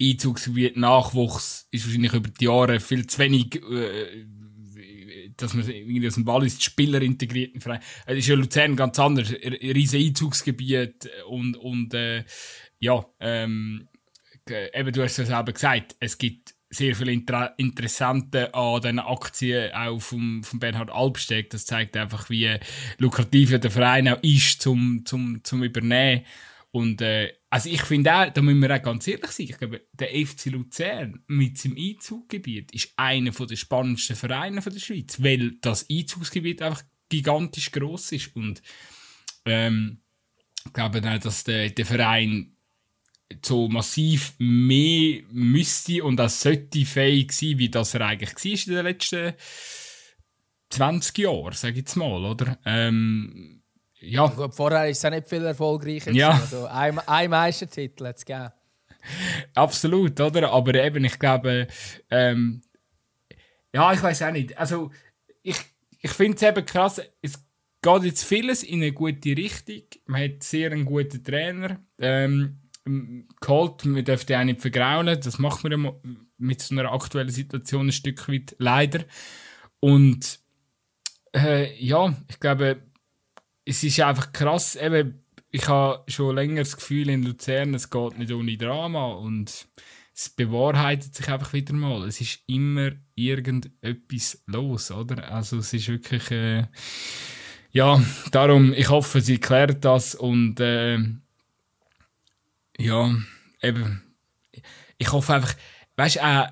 [0.00, 4.26] Einzugsgebiet Nachwuchs ist wahrscheinlich über die Jahre viel zu wenig, äh,
[5.36, 7.60] dass man irgendwie aus dem Wallis die Spieler integrierten.
[8.06, 12.24] Es ist ja Luzern ganz anders, riesen Einzugsgebiet und, und äh,
[12.78, 13.88] ja, ähm,
[14.48, 19.72] eben, du hast es selber gesagt, es gibt sehr viele Inter Interessenten an den Aktien
[19.72, 21.50] auch vom, vom Bernhard Albsteg.
[21.50, 22.58] Das zeigt einfach, wie
[22.98, 26.24] lukrativ der Verein auch ist zum, zum, zum Übernehmen.
[26.70, 29.82] Und äh, also ich finde auch, da müssen wir auch ganz ehrlich sein, ich glaube,
[29.92, 35.88] der FC Luzern mit seinem Einzugsgebiet ist einer der spannendsten Vereine der Schweiz, weil das
[35.88, 38.34] Einzugsgebiet einfach gigantisch groß ist.
[38.34, 38.60] Und
[39.44, 40.00] ähm,
[40.66, 42.53] ich glaube auch, dass der, der Verein
[43.44, 48.74] so massiv mehr müsste und auch sollte fähig sein, wie das er eigentlich war in
[48.74, 49.34] den letzten
[50.70, 52.58] 20 Jahren, sage ich jetzt mal, oder?
[52.64, 53.62] Ähm,
[54.00, 54.26] ja.
[54.26, 56.10] Gut, vorher ist es auch nicht viel erfolgreicher.
[56.12, 56.32] Ja.
[56.32, 58.52] Also ein, ein Meistertitel hat es gegeben.
[59.54, 60.50] Absolut, oder?
[60.50, 61.66] Aber eben, ich glaube,
[62.10, 62.62] ähm,
[63.72, 64.56] ja, ich weiß auch nicht.
[64.56, 64.90] Also,
[65.42, 65.56] ich,
[66.00, 67.44] ich finde es eben krass, es
[67.82, 69.82] geht jetzt vieles in eine gute Richtung.
[70.06, 71.80] Man hat sehr einen guten Trainer.
[71.98, 72.63] Ähm,
[73.40, 73.84] geholt.
[73.84, 75.20] Wir dürfen die auch nicht vergraulen.
[75.20, 75.92] Das macht man
[76.38, 79.04] mit so einer aktuellen Situation ein Stück weit leider.
[79.80, 80.40] Und
[81.34, 82.82] äh, ja, ich glaube,
[83.64, 84.76] es ist einfach krass.
[84.76, 89.12] Eben, ich habe schon länger das Gefühl in Luzern, es geht nicht ohne Drama.
[89.12, 89.66] Und
[90.14, 92.06] es bewahrheitet sich einfach wieder mal.
[92.06, 95.30] Es ist immer irgendetwas los, oder?
[95.32, 96.30] Also es ist wirklich...
[96.30, 96.66] Äh,
[97.74, 100.96] ja, darum, ich hoffe, sie klärt das und äh,
[102.78, 103.14] ja,
[103.62, 104.02] eben.
[104.98, 105.54] Ich hoffe einfach,
[105.96, 106.46] weißt du, äh,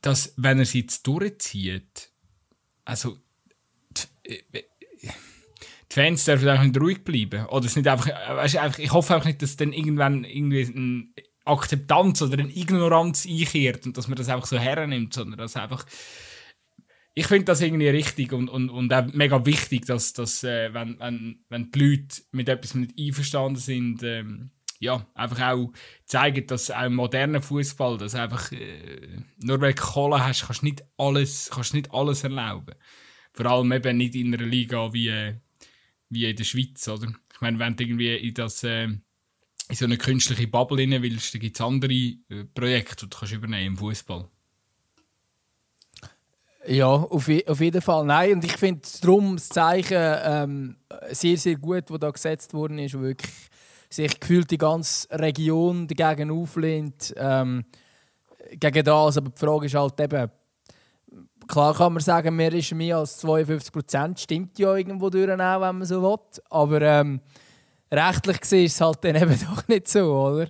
[0.00, 2.10] dass, wenn er es jetzt durchzieht,
[2.84, 3.18] also,
[4.26, 4.64] die, die
[5.88, 7.46] Fans dürfen einfach nicht ruhig bleiben.
[7.46, 11.06] Oder es nicht einfach, weißt einfach, ich hoffe einfach nicht, dass dann irgendwann irgendwie eine
[11.44, 15.86] Akzeptanz oder eine Ignoranz einkehrt und dass man das einfach so hernimmt, sondern dass einfach
[17.14, 20.98] ich finde das irgendwie richtig und, und, und auch mega wichtig, dass, dass äh, wenn,
[20.98, 24.50] wenn, wenn die Leute mit etwas nicht einverstanden sind, ähm,
[24.82, 25.72] ja, einfach auch
[26.06, 30.62] zeigen, dass auch im modernen Fußball, dass einfach äh, nur weil du Kohle hast, kannst
[30.62, 32.74] du nicht alles, kannst nicht alles erlauben.
[33.32, 35.34] Vor allem eben nicht in einer Liga wie, äh,
[36.08, 37.12] wie in der Schweiz, oder?
[37.32, 39.00] Ich meine, wenn du irgendwie in das äh, in
[39.70, 43.34] so eine künstliche Bubble rein willst, dann gibt es andere äh, Projekte, die du kannst
[43.34, 44.28] übernehmen im Fußball.
[46.66, 48.04] Ja, auf, auf jeden Fall.
[48.04, 50.76] Nein, und ich finde darum das Zeichen ähm,
[51.10, 53.51] sehr, sehr gut, das da gesetzt worden ist, wirklich
[53.92, 57.14] sich gefühlt die ganze Region dagegen auflehnt.
[57.16, 57.64] Ähm,
[58.58, 60.30] gegen das, aber die Frage ist halt eben,
[61.46, 65.60] klar kann man sagen, mehr ist mehr als 52 Prozent, stimmt ja irgendwo durch auch,
[65.60, 66.18] wenn man so will,
[66.50, 67.20] aber ähm,
[67.90, 70.48] rechtlich gesehen ist es halt dann eben doch nicht so, oder?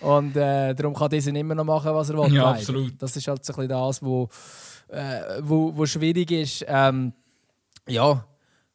[0.00, 2.34] Und äh, darum kann dieser immer noch machen, was er will.
[2.34, 3.00] Ja, absolut.
[3.00, 4.28] Das ist halt so ein bisschen das, wo
[4.88, 6.64] äh, wo, wo schwierig ist.
[6.68, 7.12] Ähm,
[7.88, 8.24] ja,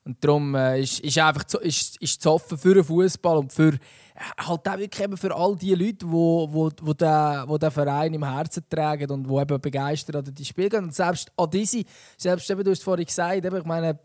[0.08, 3.52] und darum äh, ist, ist einfach zu, ist, ist zu offen für den Fußball und
[3.52, 3.78] für
[4.38, 7.72] halt auch wirklich eben für all die Leute, die wo, wo, wo den, wo den
[7.72, 10.86] Verein im Herzen tragen und die eben begeistert an die Spiele gehen.
[10.86, 11.84] Und selbst an diese,
[12.18, 14.00] selbst eben, du hast es vorhin gesagt, eben, ich meine,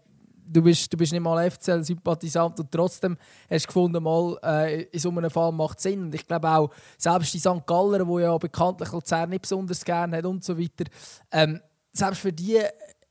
[0.44, 3.16] du bist, du bist nicht mal FCL-Sympathisant und trotzdem
[3.48, 6.02] hast du gefunden, mal, äh, in so einem Fall macht es Sinn.
[6.02, 7.64] Und ich glaube auch, selbst die St.
[7.64, 10.84] Galler, die ja bekanntlich Luzern nicht besonders gerne hat und so weiter,
[11.30, 11.60] ähm,
[11.92, 12.60] selbst für die,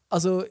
[0.10, 0.44] also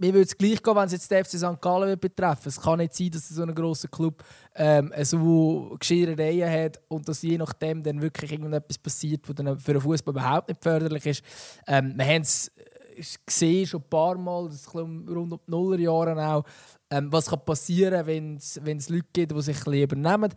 [0.00, 1.60] mir würde es gleich gehen, wenn es jetzt den FC St.
[1.60, 6.80] Gallen betreffen Es kann nicht sein, dass so ein grosser Club ähm, so Gescherereien hat
[6.88, 10.62] und dass je nachdem dann wirklich irgendetwas passiert, was dann für den Fußball überhaupt nicht
[10.62, 11.22] förderlich ist.
[11.66, 12.48] Ähm, wir haben es
[12.96, 16.44] äh, gesehen, schon ein paar Mal, das ist rund um die Nullerjahre auch,
[16.90, 20.32] ähm, was kann passieren wenn es Leute gibt, die sich ein bisschen übernehmen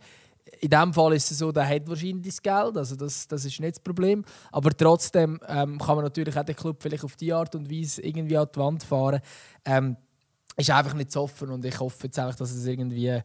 [0.60, 3.60] in dem Fall ist es so, der hat wahrscheinlich das Geld, also das, das ist
[3.60, 4.24] nicht das Problem.
[4.52, 8.02] Aber trotzdem ähm, kann man natürlich auch den Club vielleicht auf die Art und Weise
[8.02, 9.20] irgendwie an die Wand fahren.
[9.64, 9.96] Ähm,
[10.56, 13.20] ist einfach nicht zu offen und ich hoffe jetzt einfach, dass es irgendwie,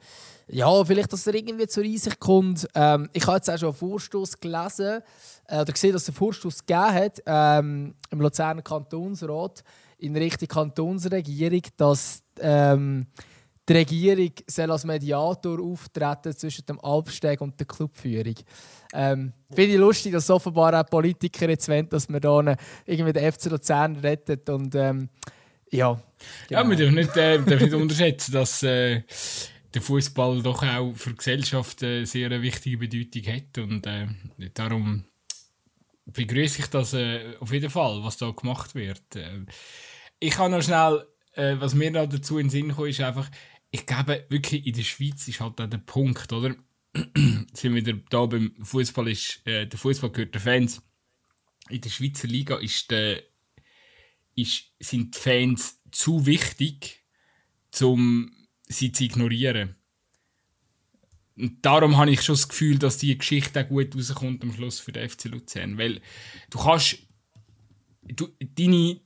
[0.47, 2.67] ja, vielleicht, dass er irgendwie zur Einsicht kommt.
[2.73, 5.01] Ähm, ich habe jetzt auch schon einen Vorstoß gelesen
[5.47, 9.63] äh, oder gesehen, dass es einen Vorstoß gegeben hat ähm, im Luzerner Kantonsrat
[9.99, 13.05] in Richtung Kantonsregierung, dass ähm,
[13.69, 18.35] die Regierung soll als Mediator auftreten zwischen dem Alpsteg und der Clubführung.
[18.93, 22.55] Ähm, Finde ich lustig, dass offenbar auch Politiker jetzt wollen, dass man da
[22.85, 24.49] irgendwie den FC Luzern rettet.
[24.49, 25.09] Und, ähm,
[25.69, 26.01] ja,
[26.47, 26.61] genau.
[26.61, 29.03] ja, wir dürfen nicht, äh, dürfen nicht unterschätzen, dass äh,
[29.73, 33.57] der Fußball doch auch für die Gesellschaft eine sehr wichtige Bedeutung hat.
[33.59, 34.07] Und äh,
[34.55, 35.05] darum
[36.05, 39.15] begrüße ich das äh, auf jeden Fall, was da gemacht wird.
[39.15, 39.45] Äh,
[40.19, 43.29] ich kann noch schnell, äh, was mir noch dazu in den Sinn kommt, ist einfach,
[43.71, 46.55] ich glaube wirklich in der Schweiz ist halt auch der Punkt, oder?
[47.53, 50.81] sind wieder da beim Fußball ist äh, der Fußball gehört den Fans.
[51.69, 53.23] In der Schweizer Liga ist der,
[54.35, 57.05] ist, sind die Fans zu wichtig,
[57.81, 58.31] um
[58.67, 59.75] sie zu ignorieren.
[61.37, 64.79] Und darum habe ich schon das Gefühl, dass die Geschichte auch gut rauskommt am Schluss
[64.79, 65.77] für den FC Luzern.
[65.77, 66.01] Weil
[66.49, 66.97] du kannst.
[68.01, 68.99] Du, deine.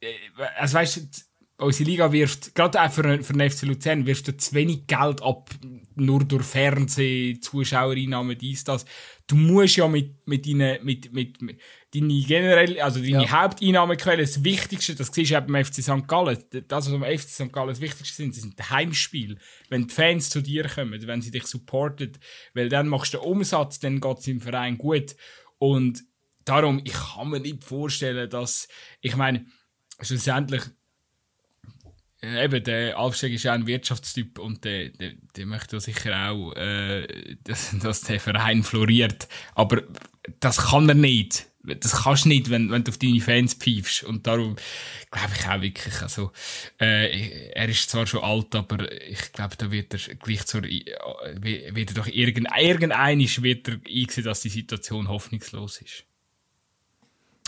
[0.00, 0.14] Äh,
[0.58, 1.29] also weißt
[1.60, 5.50] unsere Liga wirft, gerade auch für, für den FC Luzern, wirft zu wenig Geld ab,
[5.94, 8.84] nur durch Fernsehen, Zuschauereinnahmen, dies, das.
[9.26, 11.60] Du musst ja mit, mit deinen, mit, mit, mit
[11.94, 13.42] deine generell, also deine ja.
[13.42, 16.08] Haupteinnahmequelle, das Wichtigste, das siehst du auch beim FC St.
[16.08, 16.38] Gallen.
[16.66, 17.52] Das, was beim FC St.
[17.52, 19.36] Gallen das Wichtigste sind, sind die Heimspiele.
[19.68, 22.12] Wenn die Fans zu dir kommen, wenn sie dich supporten,
[22.54, 25.14] weil dann machst du den Umsatz, dann geht es im Verein gut.
[25.58, 26.02] Und
[26.44, 28.66] darum, ich kann mir nicht vorstellen, dass,
[29.00, 29.46] ich meine,
[30.00, 30.62] schlussendlich,
[32.22, 37.36] eben, der Alfsteg ist ja ein Wirtschaftstyp und der, der, der möchte sicher auch, äh,
[37.44, 39.28] dass, dass der Verein floriert.
[39.54, 39.82] Aber
[40.40, 41.46] das kann er nicht.
[41.62, 44.04] Das kannst du nicht, wenn, wenn du auf deine Fans pfeifst.
[44.04, 44.56] Und darum
[45.10, 46.32] glaube ich auch wirklich, also,
[46.80, 50.84] äh, er ist zwar schon alt, aber ich glaube, da wird er gleich zur, äh,
[51.42, 56.04] wird er doch irgend, wird er einsehen, dass die Situation hoffnungslos ist.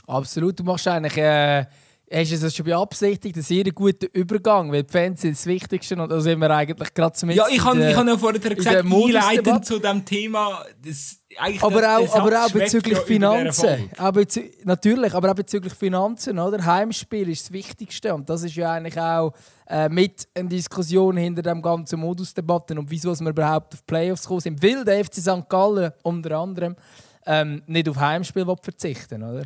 [0.07, 1.67] Absolut, du machst eigentlich, äh
[2.13, 5.97] hast du es schon beabsichtigt, einen sehr guten Übergang, weil die Fans sind das Wichtigste
[5.97, 9.79] und da sind wir eigentlich gerade zum Ja, ich habe ja vorher gesagt, einleitend zu
[9.79, 11.19] diesem Thema, das,
[11.61, 13.91] aber der, auch, aber auch bezüglich ja Finanzen.
[13.99, 16.39] Auch bezü natürlich, aber auch bezüglich Finanzen.
[16.39, 16.65] Oder?
[16.65, 19.33] Heimspiel ist das Wichtigste und das ist ja eigentlich auch
[19.67, 24.41] äh, mit einer Diskussion hinter dem ganzen Modusdebatten und wieso wir überhaupt auf Playoffs kommen
[24.41, 24.63] sind.
[24.63, 25.49] Weil der FC St.
[25.49, 26.77] Gallen unter anderem
[27.25, 29.45] ähm, nicht auf Heimspiel verzichten oder?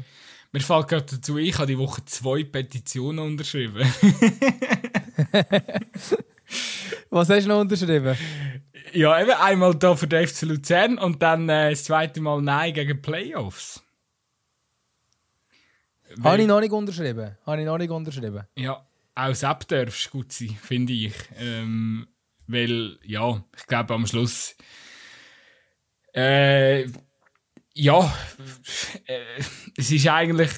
[0.57, 3.85] Mir fällt gerade dazu, ich habe die Woche zwei Petitionen unterschrieben.
[7.11, 8.17] Was hast du noch unterschrieben?
[8.95, 12.73] Ja, eben einmal da für den FC Luzern und dann äh, das zweite Mal Nein
[12.73, 13.83] gegen Playoffs.
[16.25, 17.37] Habe ich noch nicht unterschrieben.
[17.45, 18.47] Habe ich noch nicht unterschrieben.
[18.57, 18.83] Ja,
[19.15, 21.13] auch Sepp darfst gut sein, finde ich.
[21.37, 22.07] Ähm,
[22.47, 24.57] weil, ja, ich glaube am Schluss.
[26.15, 26.87] Äh,
[27.77, 28.13] ja,
[29.07, 29.21] äh,
[29.77, 30.51] es ist eigentlich.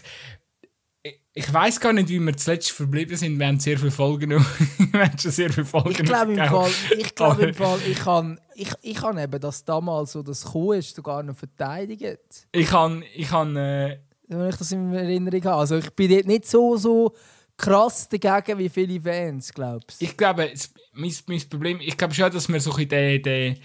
[1.33, 3.39] Ich weiß gar nicht, wie wir zuletzt verblieben sind.
[3.39, 4.45] Wir haben sehr viele Folgen noch.
[4.93, 7.99] wir haben schon sehr viele Folgen Ich glaube im Fall, ich, glaub im Fall, ich
[7.99, 12.49] kann, ich, ich kann eben, dass damals so das Kuh ist, sogar noch verteidigt.
[12.51, 15.61] Ich kann, ich kann, äh, wenn ich das in Erinnerung habe.
[15.61, 17.15] Also ich bin dort nicht so, so
[17.57, 20.53] krass dagegen wie viele Fans, glaubst Ich glaube,
[20.93, 23.59] mein, mein Problem, ich glaube schon, dass wir so ein den, den,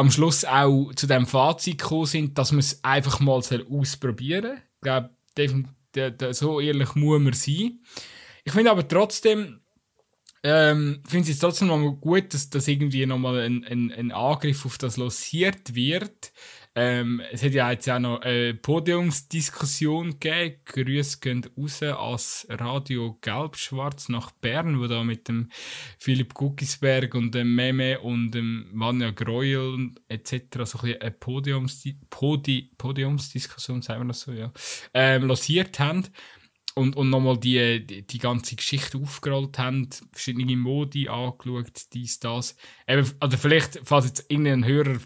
[0.00, 5.10] am Schluss auch zu dem Fazit gekommen sind, dass man es einfach mal ausprobieren soll.
[5.36, 5.52] Ich
[5.94, 7.80] glaube, so ehrlich muss man sein.
[8.44, 9.60] Ich finde aber trotzdem,
[10.42, 14.78] ähm, finde es trotzdem noch gut, dass, dass irgendwie nochmal ein, ein, ein Angriff auf
[14.78, 16.32] das losiert wird.
[16.76, 20.60] Ähm, es hat ja jetzt auch noch eine Podiumsdiskussion gegeben.
[20.64, 25.50] Grüße gehen raus als Radio Gelb-Schwarz nach Bern, wo da mit dem
[25.98, 30.64] Philipp Guckisberg und dem Meme und dem Vanja Greuel etc.
[30.64, 34.52] so ein eine Podiums Podi Podiumsdiskussion, sagen wir das so, ja,
[34.94, 36.06] ähm, losiert haben
[36.74, 42.56] und, und nochmal die, die, ganze Geschichte aufgerollt haben, verschiedene Modi angeschaut, dies, das.
[42.86, 44.98] Eben, also vielleicht, falls jetzt irgendein Hörer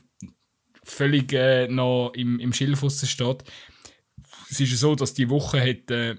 [0.84, 3.44] völlig äh, noch im, im Schilfus steht.
[4.50, 6.16] Es ist so, dass die Woche hat, äh,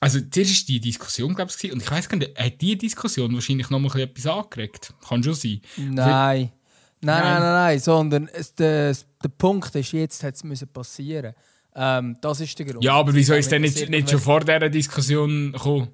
[0.00, 3.32] also zuerst war die Diskussion, glaube ich, und ich weiß gar nicht, hat die Diskussion
[3.34, 4.94] wahrscheinlich noch mal etwas angeregt?
[5.06, 5.60] Kann schon sein.
[5.76, 6.52] Nein.
[7.00, 11.32] Nein, nein, nein, nein, nein, sondern es, der, der Punkt ist, jetzt hat es passieren
[11.76, 12.82] ähm, Das ist der Grund.
[12.82, 15.88] Ja, aber wieso ist denn nicht, nicht schon vor dieser Diskussion gekommen?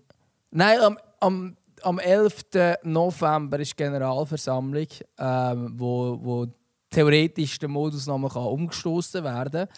[0.50, 2.44] Nein, am, am, am 11.
[2.84, 4.86] November ist Generalversammlung,
[5.18, 6.46] ähm, wo, wo
[6.94, 9.68] theoretisch der Modus nochmal umgestoßen werden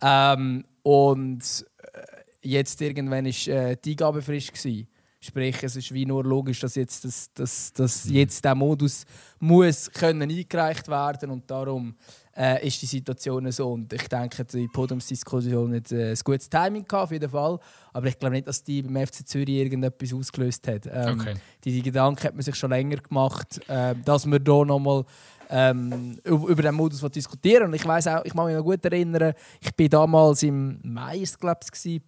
[0.00, 1.42] ähm, Und
[1.78, 4.54] äh, jetzt irgendwann war äh, die Eingabefrist.
[4.54, 4.88] Gewesen.
[5.20, 8.14] Sprich, es ist wie nur logisch, dass jetzt, das, das, das mhm.
[8.14, 9.06] jetzt der Modus
[9.38, 11.94] muss können eingereicht werden und darum
[12.36, 13.72] äh, ist die Situation so.
[13.72, 17.58] Und ich denke, die Podiumsdiskussion hat äh, ein gutes Timing gehabt, auf jeden Fall.
[17.94, 20.86] Aber ich glaube nicht, dass die beim FC Zürich irgendetwas ausgelöst hat.
[20.92, 21.34] Ähm, okay.
[21.64, 25.04] die, die Gedanken hat man sich schon länger gemacht, äh, dass man hier nochmal
[25.50, 27.64] ähm, über den Modus diskutieren.
[27.64, 31.24] Und ich weiß auch, ich kann mich noch gut erinnern, ich bin damals im Mai,
[31.38, 32.02] glaube ich,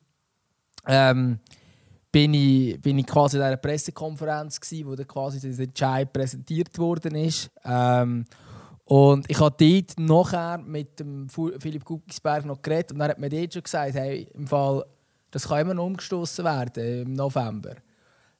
[0.87, 1.39] ähm,
[2.11, 6.79] bin ich, bin ich quasi in einer Pressekonferenz gewesen, wo dann quasi der Entscheid präsentiert
[6.79, 7.51] worden ist.
[7.65, 8.25] Ähm,
[8.85, 13.29] und ich habe dort nachher mit dem Philipp Guckisberg noch geredet und er hat mir
[13.29, 14.85] dort schon gesagt, hey, im Fall,
[15.31, 17.75] das kann immer noch umgestoßen werden im November.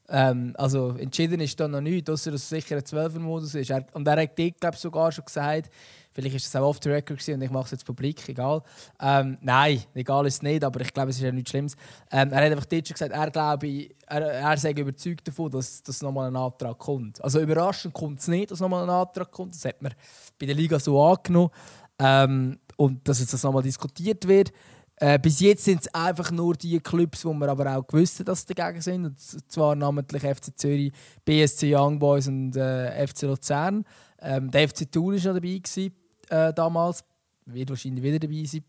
[0.09, 3.71] Ähm, also entschieden ist dann noch nichts, außer dass es sicher ein 12er-Modus ist.
[3.71, 5.71] Er, und er hat dort, glaube sogar schon gesagt,
[6.13, 8.63] vielleicht ist es auch off the record und ich mache es jetzt publik, egal.
[9.01, 11.75] Ähm, nein, egal ist es nicht, aber ich glaube, es ist ja nichts Schlimmes.
[12.11, 15.83] Ähm, er hat einfach dort schon gesagt, er glaube, er, er sei überzeugt davon, dass,
[15.83, 17.23] dass nochmal ein Antrag kommt.
[17.23, 19.55] Also überraschend kommt es nicht, dass nochmal ein Antrag kommt.
[19.55, 19.93] Das hat man
[20.39, 21.51] bei der Liga so angenommen.
[21.99, 24.53] Ähm, und dass jetzt das nochmal diskutiert wird.
[24.99, 28.47] Äh, bis jetzt sind es einfach nur die Clubs, wo wir aber auch gewusst dass
[28.47, 29.05] sie dagegen sind.
[29.05, 30.93] Und zwar namentlich FC Zürich,
[31.25, 33.85] BSC Young Boys und äh, FC Luzern.
[34.21, 35.93] Ähm, der FC Tour war noch dabei gewesen,
[36.31, 37.05] äh, damals.
[37.45, 38.65] Wird wahrscheinlich wieder dabei sein.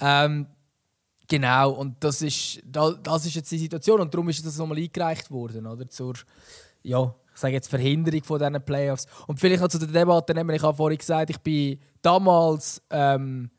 [0.00, 0.46] Ähm,
[1.28, 4.00] genau, und das ist, das ist jetzt die Situation.
[4.00, 5.66] Und darum ist das nochmal eingereicht worden.
[5.66, 5.88] Oder?
[5.88, 6.14] Zur,
[6.82, 9.06] ja, ich sage jetzt Verhinderung von diesen Playoffs.
[9.28, 12.82] Und vielleicht auch zu der Debatte, ich habe vorhin gesagt, ich bin damals.
[12.90, 13.50] Ähm,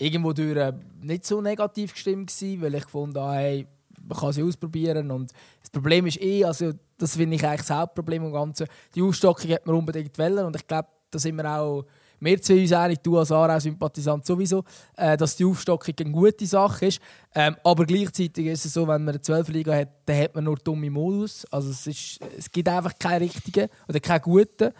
[0.00, 3.66] irgendwo durch äh, nicht so negativ gestimmt gewesen, weil ich gefunden habe, hey,
[4.02, 7.70] man kann sie ausprobieren und das Problem ist eh, also das finde ich eigentlich das
[7.70, 11.50] Hauptproblem im Ganzen, die Ausstockung hat man unbedingt wollen und ich glaube, da sind wir
[11.50, 11.84] auch
[12.20, 14.62] wir zwei uns einig, du als Aarau-Sympathisant sowieso,
[14.96, 17.00] äh, dass die Aufstockung eine gute Sache ist.
[17.34, 20.44] Ähm, aber gleichzeitig ist es so, wenn man eine 12 Liga hat, dann hat man
[20.44, 21.46] nur dumme Modus.
[21.46, 24.72] Also es, ist, es gibt einfach keine richtigen oder keine guten.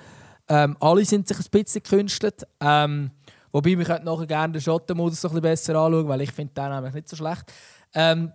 [0.49, 2.47] Ähm, alle sind sich ein bisschen gekünstelt.
[2.61, 3.11] Ähm,
[3.53, 6.55] Wobei, wir könnten nachher gerne den Schottenmodus noch ein bisschen besser anschauen, weil ich finde
[6.55, 7.53] den nämlich nicht so schlecht.
[7.95, 8.33] Ähm,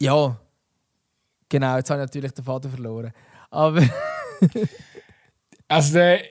[0.00, 0.40] ja,
[1.48, 3.12] genau, jetzt habe ich natürlich den Faden verloren.
[3.50, 3.82] Aber.
[5.68, 6.22] also, der,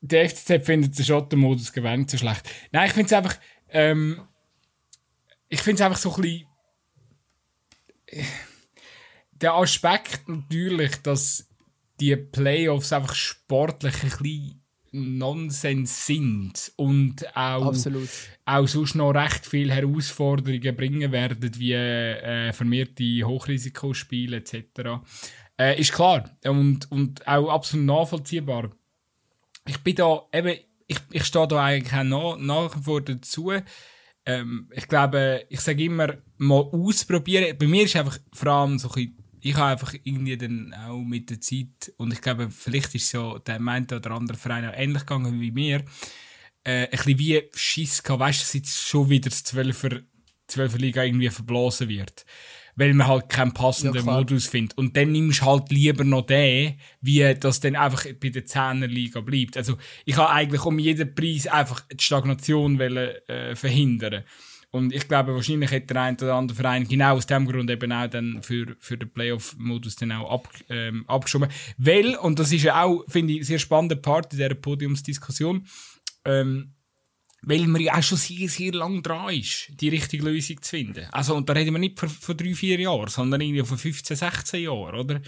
[0.00, 2.48] der FCZ findet den Schottenmodus nicht so schlecht.
[2.72, 3.36] Nein, ich finde es einfach.
[3.68, 4.26] Ähm,
[5.48, 6.46] ich finde es einfach so ein bisschen.
[9.32, 11.48] Der Aspekt natürlich, dass
[12.00, 14.62] die Playoffs einfach sportlich ein bisschen
[14.92, 18.08] Nonsens sind und auch, Absolut.
[18.44, 25.00] auch sonst noch recht viele Herausforderungen bringen werden, wie äh, vermehrte Hochrisikospiele etc.
[25.58, 28.70] Äh, ist klar und, und auch absolut nachvollziehbar.
[29.66, 33.52] Ich bin da eben, ich, ich stehe da eigentlich auch nach, nach wie vor dazu.
[34.28, 37.56] ähm, ich glaube, ich sage immer, mal ausprobieren.
[37.58, 41.02] Bei mir ist einfach vor allem so ein bisschen, ich habe einfach irgendwie dann auch
[41.02, 44.74] mit der Zeit, und ich glaube, vielleicht ist so der meinte oder andere Verein auch
[44.74, 45.84] ähnlich gegangen wie mir,
[46.64, 50.02] äh, ein bisschen wie Schiss gehabt, weißt du, dass jetzt schon wieder das 12er,
[50.50, 52.24] 12er Liga irgendwie verblasen wird
[52.78, 54.78] weil man halt keinen passenden ja, Modus findet.
[54.78, 58.86] Und dann nimmst du halt lieber noch den, wie das dann einfach bei der 10er
[58.86, 59.56] Liga bleibt.
[59.56, 64.22] Also ich habe eigentlich um jeden Preis einfach die Stagnation wollen, äh, verhindern.
[64.70, 67.90] Und ich glaube, wahrscheinlich hätte der eine oder andere Verein genau aus dem Grund eben
[67.90, 71.48] auch dann für, für den Playoff-Modus dann auch ab, ähm, abgeschoben.
[71.78, 75.66] Weil, und das ist ja auch, finde ich, sehr spannende Part in dieser Podiumsdiskussion,
[76.26, 76.74] ähm,
[77.40, 81.06] weil man ja auch schon sehr, sehr lang dran ist, die richtige Lösung zu finden.
[81.12, 84.16] Also, und da reden wir nicht von, von drei, vier Jahren, sondern irgendwie von 15,
[84.16, 85.22] 16 Jahren, oder?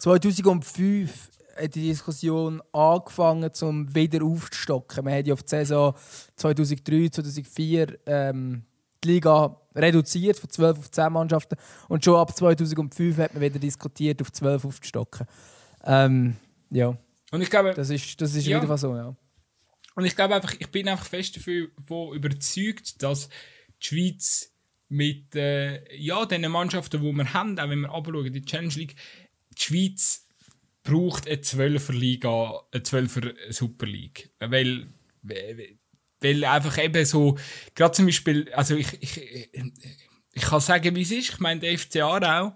[0.00, 5.04] 2005 hat die Diskussion angefangen, um wieder aufzustocken.
[5.04, 5.94] Man hat ja auf die Saison
[6.36, 8.64] 2003, 2004 ähm,
[9.02, 11.56] die Liga reduziert von 12 auf 10 Mannschaften
[11.88, 15.26] und schon ab 2005 hat man wieder diskutiert, auf 12 aufzustocken.
[15.84, 16.36] Ähm,
[16.70, 16.96] ja.
[17.30, 18.62] Und ich glaube, das ist, das ist ja.
[18.62, 19.14] wieder so, ja.
[19.94, 21.68] Und ich glaube einfach, ich bin einfach fest dafür
[22.12, 23.28] überzeugt, dass
[23.80, 24.52] die Schweiz
[24.88, 28.96] mit äh, ja, den Mannschaften, die wir haben, auch wenn wir anschauen, die Challenge League,
[29.56, 30.23] die Schweiz
[30.84, 34.30] braucht eine 12er Liga, eine 12er Super League.
[34.38, 34.86] Weil,
[35.22, 37.36] weil einfach eben so,
[37.74, 39.50] gerade zum Beispiel, also ich, ich,
[40.32, 41.30] ich kann sagen, wie es ist.
[41.30, 42.54] Ich meine, der FC Aarau,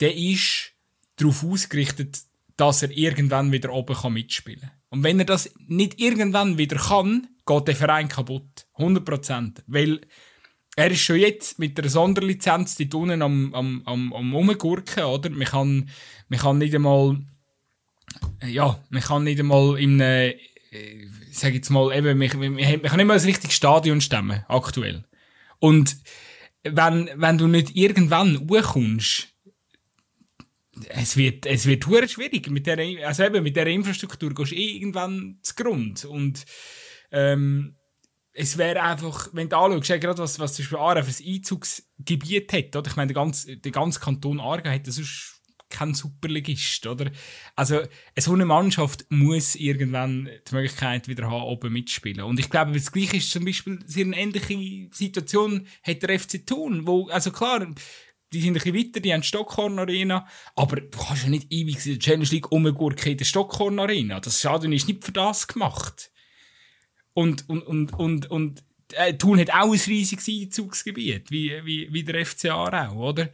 [0.00, 0.72] der ist
[1.16, 2.18] darauf ausgerichtet,
[2.56, 4.70] dass er irgendwann wieder oben kann mitspielen kann.
[4.90, 8.66] Und wenn er das nicht irgendwann wieder kann, geht der Verein kaputt.
[8.76, 9.62] 100%.
[9.66, 10.00] Weil
[10.76, 15.30] er ist schon jetzt mit der Sonderlizenz die unten am, am, am, am Umgurken, oder?
[15.30, 15.90] Man kann,
[16.28, 17.20] man kann nicht einmal,
[18.46, 20.34] ja, man kann nicht einmal in einem,
[20.70, 25.04] äh, sag jetzt mal, eben, man, man, kann nicht mal ein richtiges Stadion stemmen, aktuell.
[25.58, 25.96] Und
[26.64, 29.28] wenn, wenn du nicht irgendwann hochkommst,
[30.88, 32.50] es wird, es wird schwierig.
[32.50, 36.04] Mit der, also eben, mit der Infrastruktur gehst du eh irgendwann zu Grund.
[36.04, 36.44] Und,
[37.10, 37.76] ähm,
[38.34, 42.52] es wäre einfach, wenn du anschaust, gerade was, was zum Beispiel Aarau für ein Einzugsgebiet
[42.52, 42.90] hat, oder?
[42.90, 45.41] Ich meine, der ganze, der ganze Kanton Aargau hat sonst
[45.72, 47.10] kein Superligist, oder?
[47.56, 47.82] Also,
[48.16, 52.22] so eine Mannschaft muss irgendwann die Möglichkeit wieder haben, oben mitspielen.
[52.22, 56.46] Und ich glaube, das Gleiche ist zum Beispiel, sehr eine ähnliche Situation hat der FC
[56.46, 57.66] Thun, wo, also klar,
[58.32, 61.52] die sind ein bisschen weiter, die haben die Stockhorn Arena, aber du kannst ja nicht
[61.52, 64.20] ewig in der Challenge League umgurken in der Stockhorn Arena.
[64.20, 66.10] Das Stadion ist nicht für das gemacht.
[67.14, 72.04] Und, und, und, und, und äh, Thun hat auch ein riesiges Einzugsgebiet, wie, wie, wie
[72.04, 73.30] der FCA auch, oder?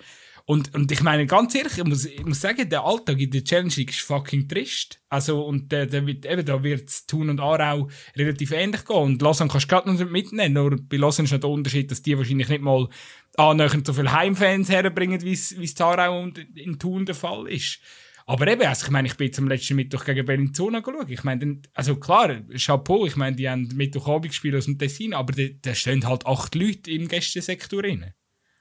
[0.50, 3.44] Und, und ich meine, ganz ehrlich, ich muss, ich muss sagen, der Alltag in der
[3.44, 4.98] Challenge League ist fucking trist.
[5.10, 8.96] Also, und der, der wird, eben, da wird Thun und Aarau relativ ähnlich gehen.
[8.96, 10.54] Und Lausanne kannst du gerade noch mitnehmen.
[10.54, 12.88] Nur bei Lausanne ist noch der Unterschied, dass die wahrscheinlich nicht mal
[13.36, 17.80] annähernd so viele Heimfans herbringen, wie es Aarau und in Thun der Fall ist.
[18.24, 21.10] Aber eben, also ich meine, ich bin zum letzten Mittwoch gegen Bellinzona geschaut.
[21.10, 25.34] Ich meine, also klar, Chapeau, ich meine, die haben Mittwochabend gespielt aus dem Tessin, aber
[25.60, 28.14] da stehen halt acht Leute im Gästesektor rein.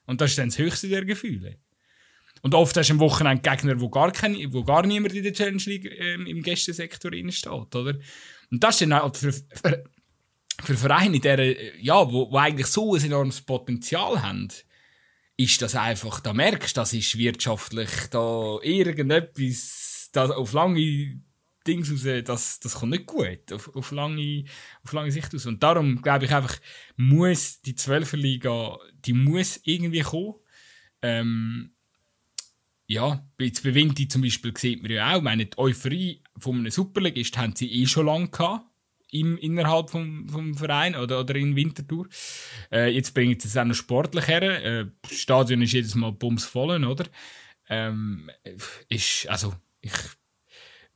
[0.05, 1.59] Und das ist dann das höchste der Gefühle.
[2.41, 5.33] Und oft hast du am Wochenende Gegner, wo gar, kein, wo gar niemand in der
[5.33, 7.97] Challenge League ähm, im Gästesektor steht, oder?
[8.51, 9.83] Und das ist dann halt für, für,
[10.63, 14.49] für Vereine, der, ja, wo, wo eigentlich so ein enormes Potenzial haben,
[15.37, 21.21] ist das einfach, da merkst du, das ist wirtschaftlich da irgendetwas, da auf lange
[21.67, 24.45] Dings raus, das, das kommt nicht gut, auf, auf, lange,
[24.83, 25.45] auf lange Sicht aus.
[25.45, 26.57] Und darum glaube ich einfach,
[26.95, 30.35] muss die 12er Liga, die muss irgendwie kommen.
[31.01, 31.75] Ähm,
[32.87, 36.71] ja, jetzt bei Winti zum Beispiel sieht man ja auch, meine, die Euphorie von einem
[36.71, 38.65] Superligist haben sie eh schon lange gehabt.
[39.09, 42.09] Im, innerhalb vom, vom Verein oder, oder in Winterthur.
[42.69, 44.41] Äh, jetzt bringen sie es auch noch sportlich her.
[44.41, 47.05] Äh, das Stadion ist jedes Mal bumsvoll, oder?
[47.69, 48.29] Ähm,
[48.89, 49.93] ist, also, ich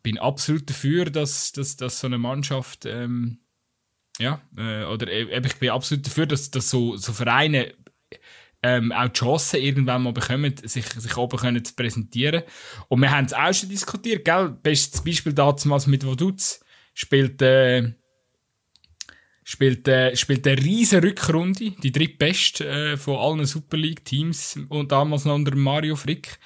[0.03, 3.39] bin absolut dafür, dass, dass, dass so eine Mannschaft, ähm,
[4.19, 7.73] ja, äh, oder äh, ich bin absolut dafür, dass, dass so, so Vereine
[8.64, 12.43] ähm, auch die Chance irgendwann mal bekommen, sich, sich oben können zu präsentieren.
[12.89, 14.49] Und wir haben es auch schon diskutiert, gell?
[14.62, 16.59] Bestes Beispiel damals mit Vaduz
[16.93, 17.93] spielt, äh,
[19.43, 24.91] spielt, äh, spielt eine riesige Rückrunde, die drittbeste äh, von allen Super League Teams und
[24.91, 26.38] damals noch unter Mario Frick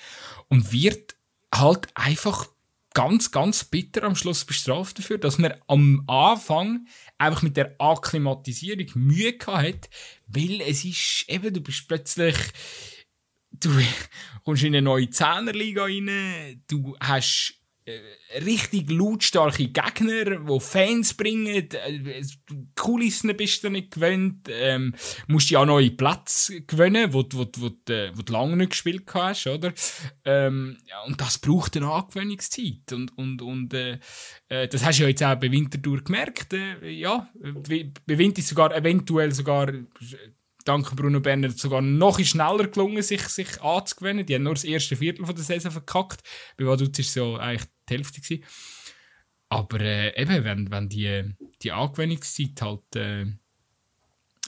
[0.47, 1.16] und wird
[1.53, 2.47] halt einfach
[2.95, 6.87] ganz, ganz bitter am Schluss bestraft dafür, dass man am Anfang
[7.19, 9.89] einfach mit der Akklimatisierung Mühe hat,
[10.27, 12.35] weil es ist eben, du bist plötzlich,
[13.51, 13.69] du
[14.43, 17.61] kommst in eine neue Zehnerliga rein, du hast
[18.43, 22.23] richtig lautstarke Gegner, die Fans bringen, äh,
[22.75, 24.95] Kulissen bist du nicht gewöhnt, ähm,
[25.27, 29.05] musst ja auch neue Plätze gewinnen, wo, wo, wo, äh, wo du lange nicht gespielt
[29.13, 29.71] hast, oder?
[30.23, 33.99] Ähm, ja, und das braucht eine Angewöhnungszeit und, und, und äh,
[34.49, 38.75] äh, das hast du ja jetzt auch bei Winterthur gemerkt, äh, ja, bei Winter sogar
[38.75, 39.71] eventuell sogar
[40.65, 44.25] dank Bruno Berner sogar noch schneller gelungen, sich, sich anzugewöhnen.
[44.25, 46.23] Die haben nur das erste Viertel von der Saison verkackt.
[46.57, 48.21] Bei Vaduz war es ja eigentlich die Hälfte.
[48.21, 48.43] Gewesen.
[49.49, 51.23] Aber äh, eben, wenn, wenn die,
[51.61, 53.25] die Angewöhnungszeit halt, äh,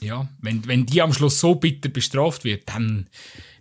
[0.00, 3.08] ja, wenn, wenn die am Schluss so bitter bestraft wird, dann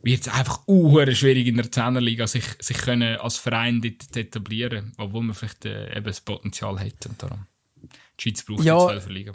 [0.04, 4.94] wird es einfach uh, schwierig in der Zehnerliga sich, sich können als Verein dort etablieren,
[4.98, 7.06] obwohl man vielleicht äh, eben das Potenzial hat.
[7.08, 7.48] Und darum.
[8.20, 8.80] Die Schweiz braucht ja.
[8.80, 9.34] die 12 Liga.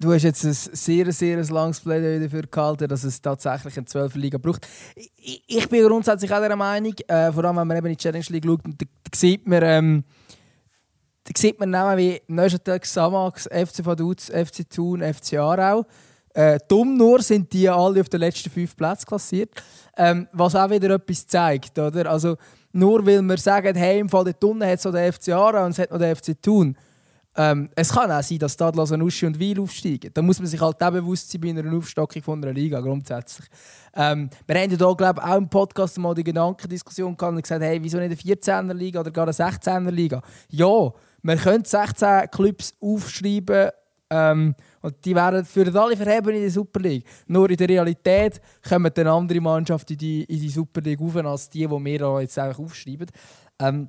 [0.00, 4.14] Du hast jetzt ein sehr, sehr langes Plädoyer dafür gehalten, dass es tatsächlich eine 12
[4.14, 4.66] Liga braucht.
[4.96, 7.98] Ich, ich, bin grundsätzlich auch der Meinung, äh, vor allem wenn man eben in die
[7.98, 10.04] Challenge League schaut, da, da sieht man, ähm,
[11.24, 15.84] da sieht man Namen wie Neuchâtel Xamax, FC Vaduz, FC Thun, FC Aarau.
[16.32, 19.50] Äh, dumm nur sind die alle auf den letzten fünf Plätzen klassiert.
[19.98, 21.78] Ähm, was auch wieder etwas zeigt.
[21.78, 22.10] Oder?
[22.10, 22.38] Also,
[22.72, 25.72] nur weil wir sagen, hey, im Fall der Tunnel hat so der FC Aarau und
[25.72, 26.74] es hat noch der FC Thun
[27.40, 30.10] ähm, es kann auch sein, dass Stadler Sanussi und Weil aufsteigen.
[30.12, 33.48] Da muss man sich halt auch bewusst sein bei einer Aufstockung von einer Liga grundsätzlich.
[33.94, 37.40] Ähm, wir haben ja hier, glaube ich, auch im Podcast mal die Gedankendiskussion gehabt und
[37.40, 40.20] gesagt, hey, wieso nicht eine 14er Liga oder gar eine 16er Liga?
[40.50, 43.70] Ja, man könnte 16 Clubs aufschreiben
[44.10, 47.06] ähm, und die werden für alle verheben in die Super League.
[47.26, 48.38] Nur in der Realität
[48.68, 52.20] kommen dann andere Mannschaften in die, in die Super League auf, als die, die wir
[52.20, 53.06] jetzt einfach aufschreiben.
[53.58, 53.88] Ähm,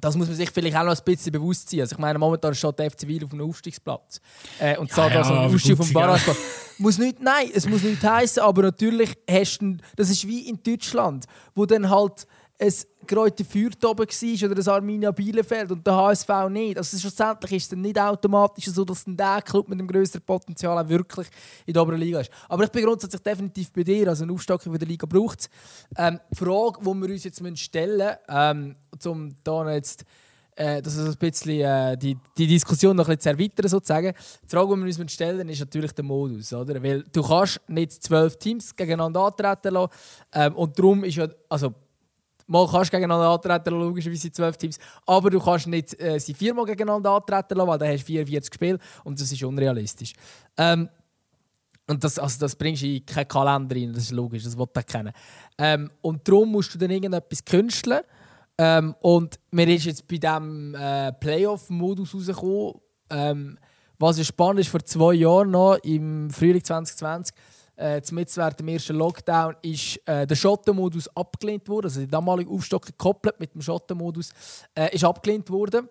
[0.00, 1.80] das muss man sich vielleicht auch noch ein bisschen bewusst sein.
[1.80, 4.20] Also ich meine, momentan steht der FC Wiel auf einem Aufstiegsplatz.
[4.58, 6.36] Äh, und sagt ja, also ja, Aufstieg vom Barrageplatz.
[6.78, 10.62] muss nicht, nein, es muss nicht heißen, aber natürlich hast du, das ist wie in
[10.62, 12.26] Deutschland, wo dann halt
[12.60, 12.72] ein
[13.06, 16.76] Kräuter Fürth oben war oder ein Arminia Bielefeld und der HSV nicht.
[16.76, 20.76] Also schlussendlich ist es nicht automatisch so, dass dann der Club mit dem größeren Potenzial
[20.76, 21.28] auch wirklich
[21.66, 22.30] in der oberen Liga ist.
[22.48, 24.08] Aber ich bin grundsätzlich definitiv bei dir.
[24.08, 25.50] Also eine Aufstockung der Liga braucht es.
[25.96, 30.04] Ähm, die Frage, die wir uns jetzt stellen müssen, ähm, um da jetzt
[30.56, 34.12] äh, das ein bisschen, äh, die, die Diskussion noch ein bisschen zu erweitern, sozusagen.
[34.42, 36.52] Die Frage, die wir uns stellen ist natürlich der Modus.
[36.52, 36.82] Oder?
[36.82, 39.92] Weil du kannst nicht zwölf Teams gegeneinander antreten lassen.
[40.32, 41.72] Ähm, und darum ist ja, also
[42.48, 44.78] Mal kannst du gegeneinander antreten, logischerweise zwölf Teams.
[45.06, 48.54] Aber du kannst nicht äh, sie viermal gegeneinander antreten lassen, weil dann hast du 44
[48.54, 50.14] Spiele und das ist unrealistisch.
[50.56, 50.88] Ähm,
[51.86, 54.80] und das, also das bringst du in keinen Kalender rein, das ist logisch, das wollte
[54.80, 55.12] ich kennen.
[55.58, 58.02] Ähm, und darum musst du dann irgendetwas künsteln.
[58.58, 62.74] Ähm, und mir ist jetzt bei diesem äh, Playoff-Modus rausgekommen,
[63.10, 63.58] ähm,
[63.98, 67.34] was ja spannend ist, vor zwei Jahren noch, im Frühling 2020,
[67.78, 71.86] äh, während dem ersten Lockdown ist äh, der Schottenmodus abgelehnt worden.
[71.86, 74.32] Also die damalige Aufstockung gekoppelt mit dem Schottenmodus
[74.74, 75.88] äh, ist abgelehnt worden.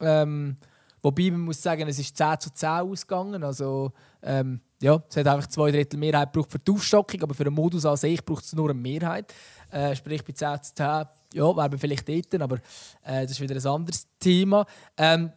[0.00, 0.56] Ähm,
[1.00, 3.44] wobei man muss sagen, es ist 10 zu 10 ausgegangen.
[3.44, 7.44] Also ähm, ja, es hat einfach zwei Drittel Mehrheit gebraucht für die Aufstockung, aber für
[7.44, 9.32] den Modus an sich braucht es nur eine Mehrheit.
[9.70, 12.56] Äh, sprich bei 10 zu 10, ja, wäre man vielleicht dort, aber
[13.04, 14.66] äh, das ist wieder ein anderes Thema.
[14.96, 15.30] Ähm,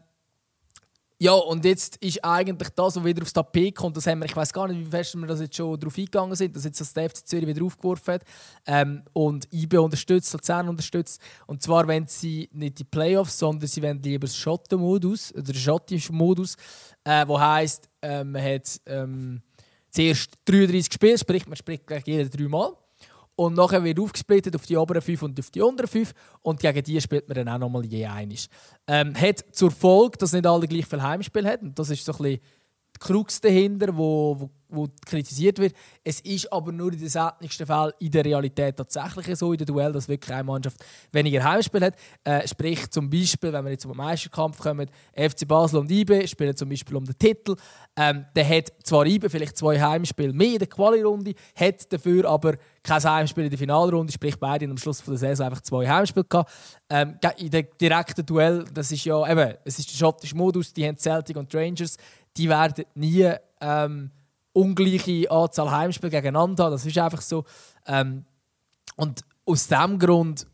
[1.24, 4.36] ja, und jetzt ist eigentlich das, was wieder aufs Tapet kommt, das haben wir, ich
[4.36, 6.92] weiß gar nicht, wie fest wir das jetzt schon darauf eingegangen sind, dass jetzt das
[6.92, 8.24] der FC Zürich wieder aufgeworfen hat
[8.68, 11.22] ähm, und IB unterstützt, Luzern unterstützt.
[11.48, 15.56] Und zwar wenn sie nicht die Playoffs, sondern sie wollen lieber den Schottenmodus, oder den
[15.56, 16.58] schottischen Modus,
[17.06, 19.42] äh, wo heisst, äh, man hat ähm,
[19.92, 22.74] zuerst 33 Spiele, sprich man spricht gleich jede dreimal.
[23.36, 26.14] Und nachher wird aufgesplittet auf die oberen fünf und auf die unteren fünf.
[26.42, 28.48] Und gegen die spielt man dann auch nochmal je einiges.
[28.88, 31.68] Ähm, hat zur Folge, dass nicht alle gleich viel Heimspiel haben.
[31.70, 32.40] Und das ist so ein bisschen
[32.96, 35.74] die Krux dahinter, wo, wo wo kritisiert wird.
[36.04, 39.68] Es ist aber nur in den seltensten Fällen in der Realität tatsächlich so in der
[39.68, 40.78] Duell, dass wirklich eine Mannschaft
[41.12, 41.96] weniger Heimspiel hat.
[42.24, 46.56] Äh, sprich zum Beispiel, wenn wir jetzt zum Meisterkampf kommen, FC Basel und IB spielen
[46.56, 47.56] zum Beispiel um den Titel.
[47.96, 52.56] Ähm, der hat zwar IB vielleicht zwei Heimspiele mehr in der Quali-Runde, hat dafür aber
[52.82, 56.52] kein Heimspiel in der Finalrunde, sprich beide am Schluss der Saison einfach zwei Heimspiele gehabt.
[56.90, 60.86] Ähm, in dem direkten Duell, das ist ja eben, es ist der schottische Modus, die
[60.88, 61.98] haben Celtic und Rangers,
[62.36, 64.12] die werden nie ähm,
[64.54, 67.44] ungleiche Anzahl Heimspiele gegeneinander Das ist einfach so.
[67.86, 68.26] Ähm,
[68.96, 70.48] und aus diesem Grund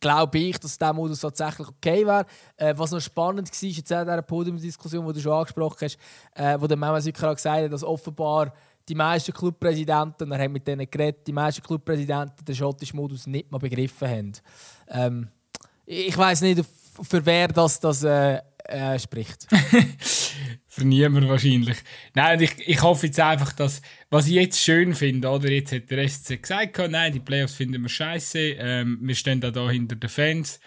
[0.00, 2.26] glaube ich, dass dieser Modus tatsächlich okay wäre.
[2.56, 5.98] Äh, was noch spannend war, jetzt in dieser Podiumsdiskussion, die du schon angesprochen hast,
[6.34, 8.52] äh, wo der Mama Sücker gesagt hat, dass offenbar
[8.88, 13.50] die meisten Clubpräsidenten, er hat mit denen geredet, die meisten Clubpräsidenten den schottischen Modus nicht
[13.50, 14.32] mal begriffen haben.
[14.88, 15.28] Ähm,
[15.86, 16.64] ich weiß nicht,
[17.00, 19.46] für wer das, das äh, äh, spricht.
[20.74, 21.76] Für niemand wahrscheinlich.
[22.14, 25.90] Nein, ich, ich hoffe jetzt einfach, dass, was ich jetzt schön finde, oder jetzt hat
[25.90, 29.96] der SC gesagt, nein, die Playoffs finden wir scheiße, ähm, wir stehen da, da hinter
[29.96, 30.60] den Fans.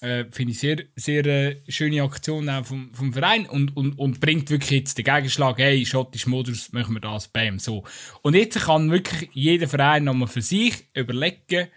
[0.00, 4.20] äh, finde ich sehr, sehr äh, schöne Aktion auch vom, vom Verein und, und, und
[4.20, 7.84] bringt wirklich jetzt den Gegenschlag, hey, schottisch Modus, machen wir das, bam, so.
[8.22, 11.68] Und jetzt kann wirklich jeder Verein nochmal für sich überlegen,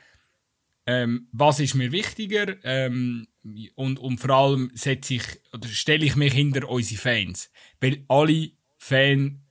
[0.86, 3.28] ähm, was ist mir wichtiger ähm,
[3.76, 5.24] und, und vor allem setze ich
[5.54, 7.50] oder stelle ich mich hinter unsere Fans.
[7.80, 9.42] Weil alle Fan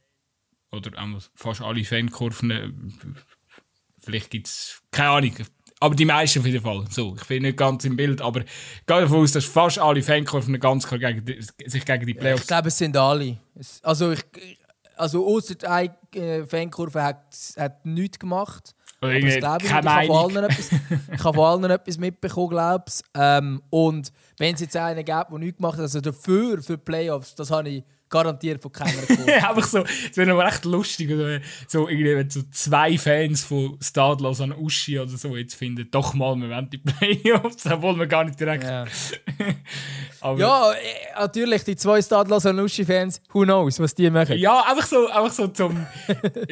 [0.70, 0.90] oder
[1.34, 2.94] fast alle Fankurven,
[3.98, 5.34] vielleicht gibt es, keine Ahnung,
[5.80, 6.86] aber die meisten auf jeden Fall.
[6.90, 8.46] So, ich bin nicht ganz im Bild, aber ich
[8.86, 12.42] gehe davon aus, dass fast alle Fankurven ganz klar gegen die, sich gegen die Playoffs...
[12.42, 13.40] Ich glaube, es sind alle.
[13.82, 14.24] Also, ich,
[14.96, 18.74] also außer eine äh, Fankurve hat, hat nichts gemacht.
[19.02, 20.70] Oder ich, ich, ich, habe von allen etwas,
[21.12, 23.00] ich habe von allen etwas mitbekommen, glaube ich.
[23.14, 26.84] Ähm, und wenn es jetzt einen gibt, der nichts gemacht hat, also dafür, für die
[26.84, 29.02] Playoffs, das habe ich garantiert von keiner
[29.48, 31.40] einfach so, es wäre aber echt lustig, oder?
[31.66, 36.12] so irgendwie, wenn so zwei Fans von Stadlos an Uschi oder so jetzt finden, doch
[36.14, 38.64] mal, wir wollen die Playoffs, obwohl wir gar nicht direkt.
[38.64, 38.84] Ja,
[40.36, 40.76] ja äh,
[41.18, 44.36] natürlich, die zwei Stadlos an Uschi-Fans, who knows, was die machen.
[44.36, 45.86] Ja, einfach so, einfach so zum,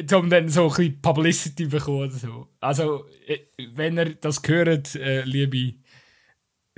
[0.07, 2.47] zum dann so ein bisschen Publicity bekommen oder so.
[2.61, 3.39] Also, äh,
[3.73, 5.73] wenn ihr das hört, äh, liebe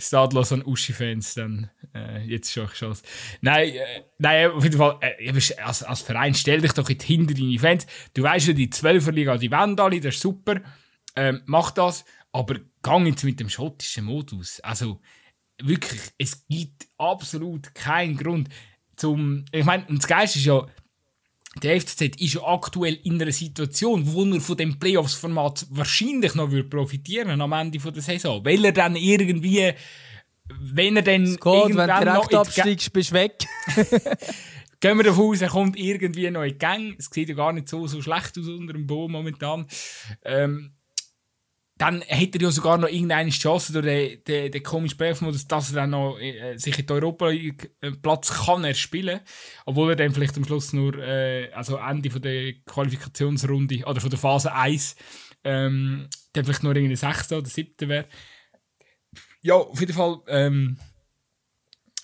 [0.02, 3.04] Stadlos an Uschi-Fans, dann äh, jetzt schon Chance.
[3.42, 5.32] Nein, äh, nein, auf jeden Fall, äh,
[5.64, 7.86] als, als Verein stell dich doch jetzt hinter deine Fans.
[8.14, 10.62] Du weißt ja, die 12er Liga, die wollen alle, das ist super.
[11.16, 14.60] Ähm, mach das, aber gang jetzt mit dem schottischen Modus.
[14.62, 15.02] Also,
[15.62, 18.50] wirklich, es gibt absolut keinen Grund
[18.96, 19.46] zum.
[19.52, 20.66] Ich meine, das Geist ist ja,
[21.62, 26.50] der FCZ ist ja aktuell in einer Situation, wo er von dem Playoffs-Format wahrscheinlich noch
[26.70, 28.44] profitieren am Ende der Saison.
[28.46, 29.74] Weil er dann irgendwie,
[30.60, 31.36] wenn er dann.
[31.38, 33.46] Gott, wenn du direkt absteigst, bist du weg.
[34.82, 36.96] Gehen wir davon aus, er kommt irgendwie noch in die Gang.
[36.98, 39.68] Es sieht ja gar nicht so, so schlecht aus unter dem Boden momentan.
[40.24, 40.74] Ähm,
[41.82, 45.72] dann hätte er ja sogar noch irgendeine Chance durch den, den, den komischen Playoff-Modus, dass
[45.72, 47.32] er dann noch äh, sich in der Europa
[48.04, 49.20] Platz kann erspielen,
[49.66, 54.12] obwohl er dann vielleicht am Schluss nur äh, also Ende von der Qualifikationsrunde oder von
[54.12, 54.96] der Phase 1
[55.44, 58.06] ähm, dann vielleicht nur irgendwie Sechster oder Siebter wäre.
[59.42, 60.20] Ja, auf jeden Fall.
[60.28, 60.78] Ähm,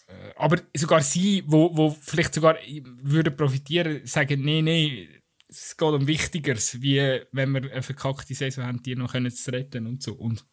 [0.08, 2.58] äh, aber sogar sie, wo, wo vielleicht sogar
[3.04, 5.08] würde profitieren, sagen, nee, nee,
[5.50, 9.52] es geht um Wichtigeres, wie wenn wir eine verkackte Saison haben, die noch können zu
[9.52, 10.14] retten und so.
[10.14, 10.46] Und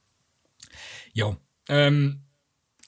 [1.12, 1.36] ja,
[1.68, 2.22] ähm,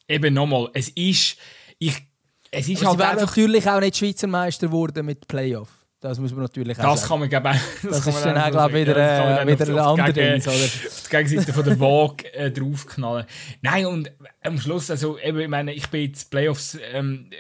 [0.09, 1.37] eben nochmal, es ist,
[1.79, 2.07] ich,
[2.51, 3.37] es ist Aber halt einfach...
[3.37, 5.69] natürlich auch nicht Schweizer Meister geworden mit Playoff.
[6.01, 7.09] Das muss man natürlich auch Das sagen.
[7.09, 10.43] kann man glaube Das, das ist dann auch, glaube wieder, ja, äh, wieder ein Ding,
[10.43, 10.51] oder?
[10.51, 13.27] Auf die Gegenseite von der Waage äh, draufknallen.
[13.63, 17.31] Nein, und am Schluss, also eben, ich meine, ich bin jetzt Playoffs, ähm,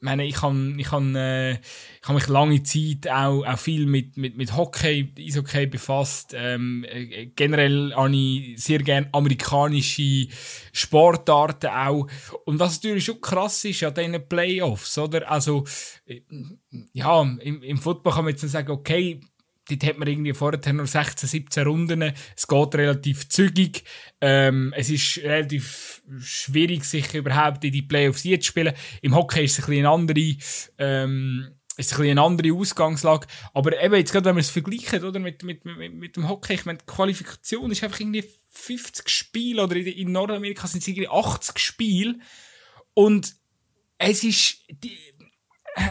[0.00, 1.58] meine, ich habe ich hab, äh, ich
[2.02, 6.34] hab mich lange Zeit auch, auch viel mit, mit, mit Hockey, Eishockey befasst.
[6.36, 10.28] Ähm, äh, generell habe ich sehr gerne amerikanische
[10.72, 12.06] Sportarten auch.
[12.44, 15.28] Und was natürlich schon krass ist an diesen Playoffs, oder?
[15.30, 15.64] Also,
[16.06, 16.20] äh,
[16.92, 19.20] ja, im, im Football kann man jetzt sagen, okay,
[19.68, 22.14] dort hat man irgendwie vorher nur 16, 17 Runden.
[22.36, 23.84] Es geht relativ zügig.
[24.20, 28.74] Ähm, es ist relativ schwierig, sich überhaupt in die Playoffs zu spielen.
[29.02, 30.36] Im Hockey ist es ein bisschen eine andere,
[30.78, 33.26] ähm, ist ein eine andere Ausgangslage.
[33.54, 36.54] Aber eben, jetzt gerade, wenn wir es vergleichen, oder, mit, mit, mit, mit dem Hockey,
[36.54, 40.88] ich meine, die Qualifikation ist einfach irgendwie 50 Spiele, oder in, in Nordamerika sind es
[40.88, 42.18] irgendwie 80 Spiele.
[42.94, 43.34] Und
[43.98, 44.96] es ist, die,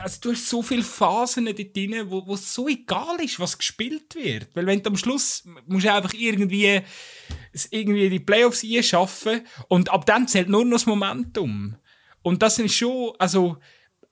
[0.04, 4.16] also du hast so viele Phasen dort drin, wo, es so egal ist, was gespielt
[4.16, 4.50] wird.
[4.54, 6.82] Weil wenn du am Schluss musst du einfach irgendwie,
[7.72, 11.76] irgendwie die Playoffs einschaffen und ab dann zählt nur noch das Momentum.
[12.22, 13.58] Und das ist schon, also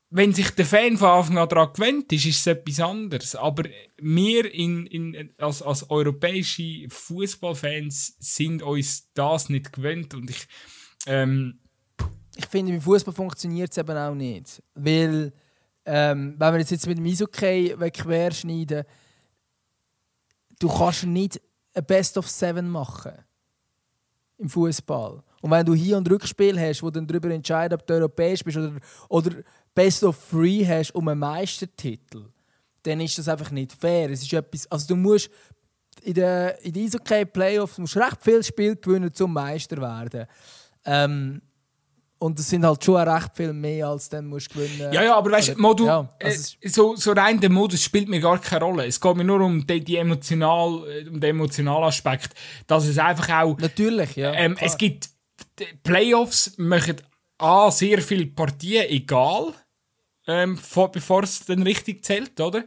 [0.10, 3.36] wenn sich der Fan von Anfang an daran gewöhnt ist, ist es etwas anderes.
[3.36, 3.64] Aber
[3.98, 10.48] wir in, in, als, als europäische Fußballfans sind uns das nicht gewöhnt und ich
[11.08, 11.60] ähm,
[12.38, 14.62] ich finde, im Fußball funktioniert es eben auch nicht.
[14.74, 15.34] Weil
[15.86, 18.84] ähm, wenn wir jetzt mit dem Eishockey querschneiden,
[20.60, 21.42] du kannst nicht
[21.74, 23.14] ein Best of Seven machen
[24.38, 25.24] im Fußball.
[25.42, 28.58] Und wenn du Hier- und Rückspiel hast, wo dann darüber entscheiden, ob du europäisch bist
[28.58, 28.74] oder,
[29.10, 29.32] oder
[29.74, 32.26] Best of Three hast um einen Meistertitel,
[32.84, 34.10] dann ist das einfach nicht fair.
[34.10, 35.30] Es ist etwas, also du musst
[36.02, 40.26] in den in Eishockey Playoffs musst recht viel Spiel gewinnen, zum Meister werden.
[40.84, 41.42] Ähm,
[42.18, 44.94] und es sind halt schon recht viel mehr, als dann musst du gewinnen.
[44.94, 48.08] Ja, ja, aber weißt du, Modus, ja, also äh, so, so rein der Modus spielt
[48.10, 48.86] mir gar keine Rolle.
[48.86, 52.34] Es geht mir nur um, die, die emotional, äh, um den emotionalen Aspekt,
[52.68, 53.58] dass es einfach auch...
[53.58, 54.34] Natürlich, ja.
[54.34, 55.10] Ähm, es gibt...
[55.84, 56.96] Playoffs machen
[57.38, 59.54] A, sehr viele Partien egal,
[60.28, 60.58] ähm,
[60.92, 62.64] bevor es dann richtig zählt, oder?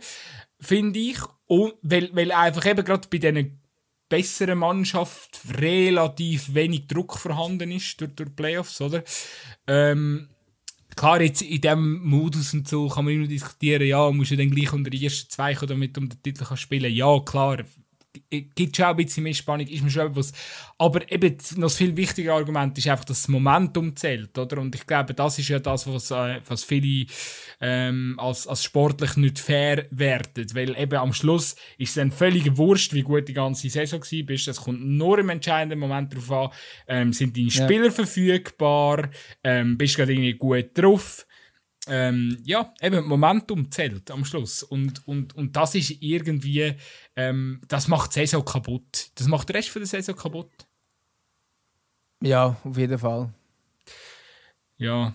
[0.61, 1.19] Finde ich.
[1.47, 3.63] Und, weil, weil einfach eben gerade bei diesen
[4.09, 9.05] besseren Mannschaft relativ wenig Druck vorhanden ist durch, durch Playoffs, oder?
[9.67, 10.29] Ähm,
[10.97, 14.51] klar, jetzt in diesem Modus und so kann man immer diskutieren, ja, muss ja dann
[14.51, 17.59] gleich unter die ersten zwei kommen, damit um den Titel kann spielen Ja, klar,
[18.31, 20.33] gibt schon ein bisschen mehr Spannung, ist mir schon etwas.
[20.79, 24.59] Aber eben noch das viel wichtigere Argument ist einfach, dass das Momentum zählt, oder?
[24.59, 27.07] Und ich glaube, das ist ja das, was, äh, was viele
[27.61, 30.47] ähm, als, als sportlich nicht fair werten.
[30.55, 34.35] Weil eben am Schluss ist es dann völlig wurscht, wie gut die ganze Saison war.
[34.35, 36.51] Es kommt nur im entscheidenden Moment darauf an,
[36.89, 37.91] ähm, sind deine Spieler ja.
[37.91, 39.11] verfügbar,
[39.45, 41.27] ähm, bist du gerade irgendwie gut drauf
[41.89, 44.63] ähm, ja, eben Momentum zählt am Schluss.
[44.63, 46.75] Und, und, und das ist irgendwie,
[47.17, 49.11] ähm, das macht die Saison kaputt.
[49.15, 50.51] Das macht den Rest von der Saison kaputt.
[52.23, 53.33] Ja, auf jeden Fall.
[54.77, 55.15] Ja,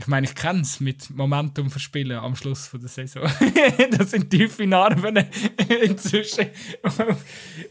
[0.00, 3.22] ich meine, ich kenne es mit Momentum verspielen am Schluss von der Saison.
[3.90, 5.16] das sind tiefe Narben
[5.82, 6.46] inzwischen.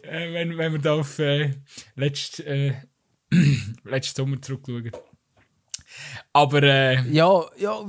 [0.03, 1.55] äh, wenn, wenn wir da auf äh,
[1.95, 2.73] letzten, äh,
[3.83, 4.91] letzten Sommer zurückschauen.
[6.31, 7.79] Aber äh, ja, ja,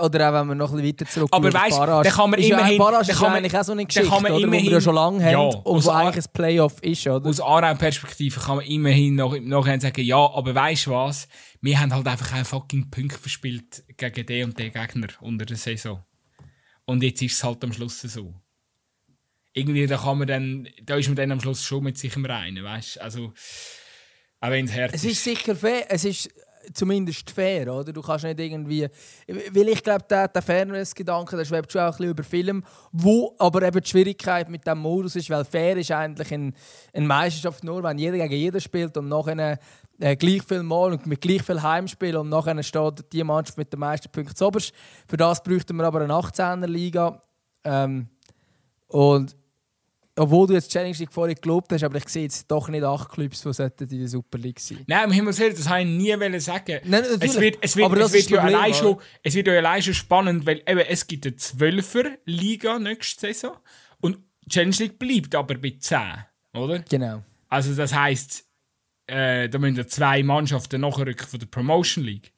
[0.00, 2.40] oder auch wenn wir noch ein bisschen weiter zurück Aber weißt du, dann kann man
[2.40, 2.72] immerhin...
[2.72, 4.80] Ja, Barrage ist eigentlich auch so eine Geschichte, kann man oder, immerhin, wo wir ja
[4.80, 7.28] schon lange ja, haben und wo eigentlich ein Playoff ist, oder?
[7.28, 11.28] Aus Aarau-Perspektive kann man immerhin noch Nachhinein sagen, ja, aber weißt du was?
[11.60, 15.56] Wir haben halt einfach einen fucking Punkt verspielt gegen den und den Gegner unter der
[15.56, 16.02] Saison.
[16.84, 18.34] Und jetzt ist es halt am Schluss so.
[19.52, 22.24] Irgendwie, da kann man dann, da ist man dann am Schluss schon mit sich im
[22.24, 23.02] Reinen, weißt du?
[23.02, 23.32] Also,
[24.40, 25.04] auch wenn es hart ist.
[25.04, 26.30] Es ist sicher fair, es ist
[26.72, 27.92] zumindest fair, oder?
[27.92, 28.88] Du kannst nicht irgendwie...
[29.26, 33.34] Weil ich glaube, der, der Fairness-Gedanke, der schwebt schon auch ein bisschen über Film, wo
[33.38, 36.52] aber eben die Schwierigkeit mit dem Modus ist, weil fair ist eigentlich eine
[36.92, 39.58] ein Meisterschaft nur, wenn jeder gegen jeden spielt und nachher
[39.98, 43.72] äh, gleich viel Mal und mit gleich viel Heimspiel und nachher steht die Mannschaft mit
[43.72, 44.72] den meisten Punkten zuoberst.
[45.08, 47.20] Für das bräuchten wir aber eine 18er-Liga.
[47.64, 48.08] Ähm,
[48.88, 49.36] und
[50.16, 53.08] obwohl du jetzt Challenge League vorhin gelobt hast, aber ich sehe jetzt doch nicht acht
[53.10, 56.40] Clubs, die in der Super League sein Nein, um Himmels Willen, das habe ich nie
[56.40, 56.80] sagen.
[56.84, 59.82] Nein, es wird, es wird, es wird, ja Problem, allein schon, es wird ja allein
[59.82, 63.56] schon spannend, weil eben, es gibt eine 12er Liga nächste Saison
[64.00, 66.00] und Challenge League bleibt aber bei 10,
[66.54, 66.80] oder?
[66.80, 67.22] Genau.
[67.48, 68.44] Also das heisst,
[69.06, 72.32] äh, da müssen zwei Mannschaften nachrücken von der Promotion League.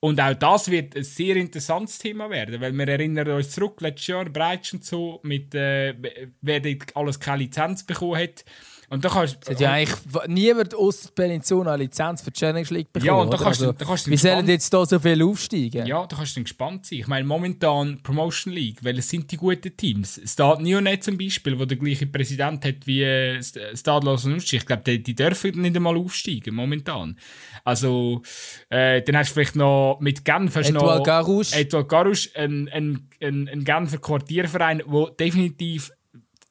[0.00, 4.06] Und auch das wird ein sehr interessantes Thema werden, weil wir erinnern uns zurück, letztes
[4.06, 5.94] Jahr Breitsch und so, mit, äh,
[6.40, 8.44] wer dort alles keine Lizenz bekommen hat.
[8.90, 12.66] Und da kannst, es hat ja eigentlich niemand aus Peninsula eine Lizenz für die Challenge
[12.70, 13.06] League bekommen.
[13.06, 15.86] Ja, und da kannst, also, da kannst du Wie sollen jetzt da so viel aufsteigen?
[15.86, 16.98] Ja, da kannst du gespannt sein.
[16.98, 20.20] Ich meine, momentan Promotion League, weil es sind die guten Teams.
[20.24, 24.38] Stade Neonet zum Beispiel, wo der gleiche Präsident hat wie äh, Stade Lausanne.
[24.38, 27.16] Ich glaube, die, die, dürfen nicht einmal aufsteigen, momentan.
[27.62, 28.22] Also,
[28.70, 31.64] äh, dann hast du vielleicht noch mit Genf hast noch Garouche.
[31.64, 35.92] Garouche, ein, ein, ein, ein Genfer Quartierverein, der definitiv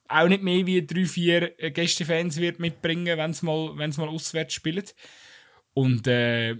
[0.10, 4.10] auch nicht mehr wie drei, vier äh, Gästefans wird mitbringen, wenn es mal, wenn's mal
[4.10, 4.96] auswärts spielt.
[5.74, 6.56] Und äh,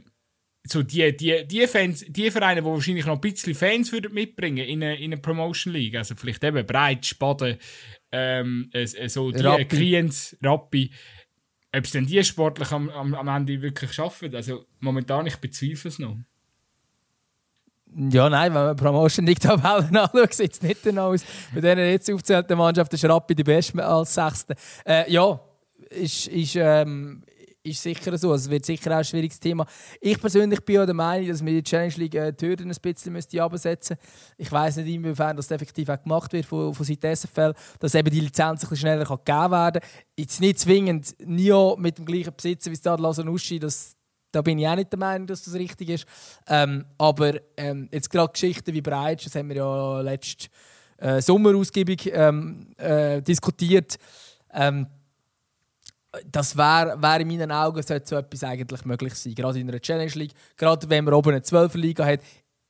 [0.66, 4.66] so die, die, die, Fans, die Vereine, die wahrscheinlich noch ein bisschen Fans würden mitbringen
[4.66, 7.58] in eine, in eine Promotion League, also vielleicht eben Breit, Spaden,
[8.12, 9.66] ähm, äh, so die Rappi.
[9.66, 10.92] Clients, Rappi,
[11.76, 15.90] ob es denn die sportlich am, am, am Ende wirklich schaffen, also momentan, ich bezweifle
[15.90, 16.18] es noch.
[17.96, 21.22] Ja, nein, wenn man Promotion League Tabellen anschaut, sieht es nicht danach aus.
[21.54, 24.56] Bei denen jetzt aufzählten Mannschaft ist Rappi die beste als Sechste.
[24.86, 25.40] Äh, ja,
[25.90, 27.24] ist, ist, ähm,
[27.64, 28.34] ist sicher so.
[28.34, 29.66] Es wird sicher auch ein schwieriges Thema.
[30.00, 32.78] Ich persönlich bin ja der Meinung, dass wir die Challenge League äh, die Hürden ein
[32.82, 33.98] bisschen müsste absetzen
[34.38, 38.10] Ich weiß nicht, inwiefern das effektiv auch gemacht wird von, von Seiten SFL, dass eben
[38.12, 39.92] die Lizenz ein bisschen schneller gegeben werden kann.
[40.18, 43.96] Jetzt nicht zwingend NIO mit dem gleichen Besitzer wie Stade Lasanuschi, das
[44.32, 46.06] da bin ich auch nicht der Meinung, dass das richtig ist.
[46.48, 50.48] Ähm, aber ähm, jetzt gerade Geschichten wie Breitsch, das haben wir ja letzte
[50.98, 53.98] äh, Sommer ähm, äh, diskutiert.
[54.54, 54.88] Ähm,
[56.32, 59.36] das wäre wär in meinen Augen so etwas eigentlich möglich sein.
[59.36, 62.22] Gerade in einer Challenge League, gerade wenn man oben eine 12er Liga hat.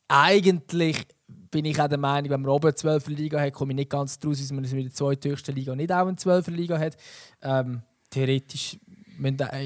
[0.08, 3.78] Eigentlich bin ich auch der Meinung, wenn man oben eine 12er Liga hat, komme ich
[3.78, 6.98] nicht ganz daraus, dass man in der zweithöchsten Liga nicht auch eine 12er Liga hat.
[7.42, 8.78] Ähm, theoretisch,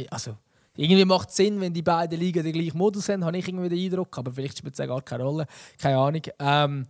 [0.09, 0.37] also
[0.75, 3.69] irgendwie macht es Sinn, wenn die beiden Ligen den gleichen Modus haben, habe ich irgendwie
[3.69, 4.17] den Eindruck.
[4.17, 5.45] Aber vielleicht spielt es gar keine Rolle.
[5.77, 6.21] Keine Ahnung.
[6.39, 6.87] Ähm,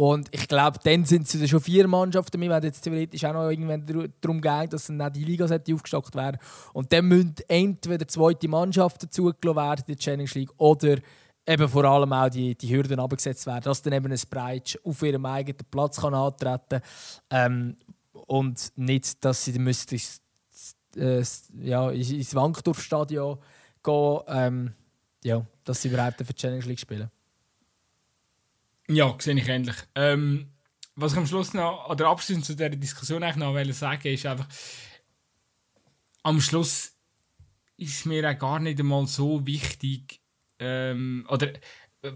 [0.00, 2.40] und ich glaube, dann sind es schon vier Mannschaften.
[2.40, 6.14] Wir werden jetzt theoretisch auch noch irgendwann darum gehen, dass dann auch die Liga aufgestockt
[6.14, 6.38] werden.
[6.72, 10.98] Und dann müssen entweder zweite Mannschaften zugelassen werden, die Challenge League, oder
[11.44, 15.02] eben vor allem auch die, die Hürden abgesetzt werden, dass dann eben ein Breitsch auf
[15.02, 16.82] ihrem eigenen Platz kann antreten kann.
[17.30, 17.76] Ähm,
[18.12, 19.98] und nicht, dass sie müssten
[20.96, 21.22] äh,
[21.60, 23.38] ja, ins Wankdorfstadion
[23.82, 24.74] gehen, ähm,
[25.24, 27.10] ja, dass sie überhaupt für die Challenge League spielen.
[28.88, 29.76] Ja, sehe ich ähnlich.
[29.94, 30.52] Ähm,
[30.94, 34.48] was ich am Schluss noch, oder abschließend zu dieser Diskussion eigentlich noch sagen ist einfach,
[36.22, 36.96] am Schluss
[37.76, 40.20] ist mir auch gar nicht einmal so wichtig,
[40.58, 41.52] ähm, oder
[42.02, 42.12] äh,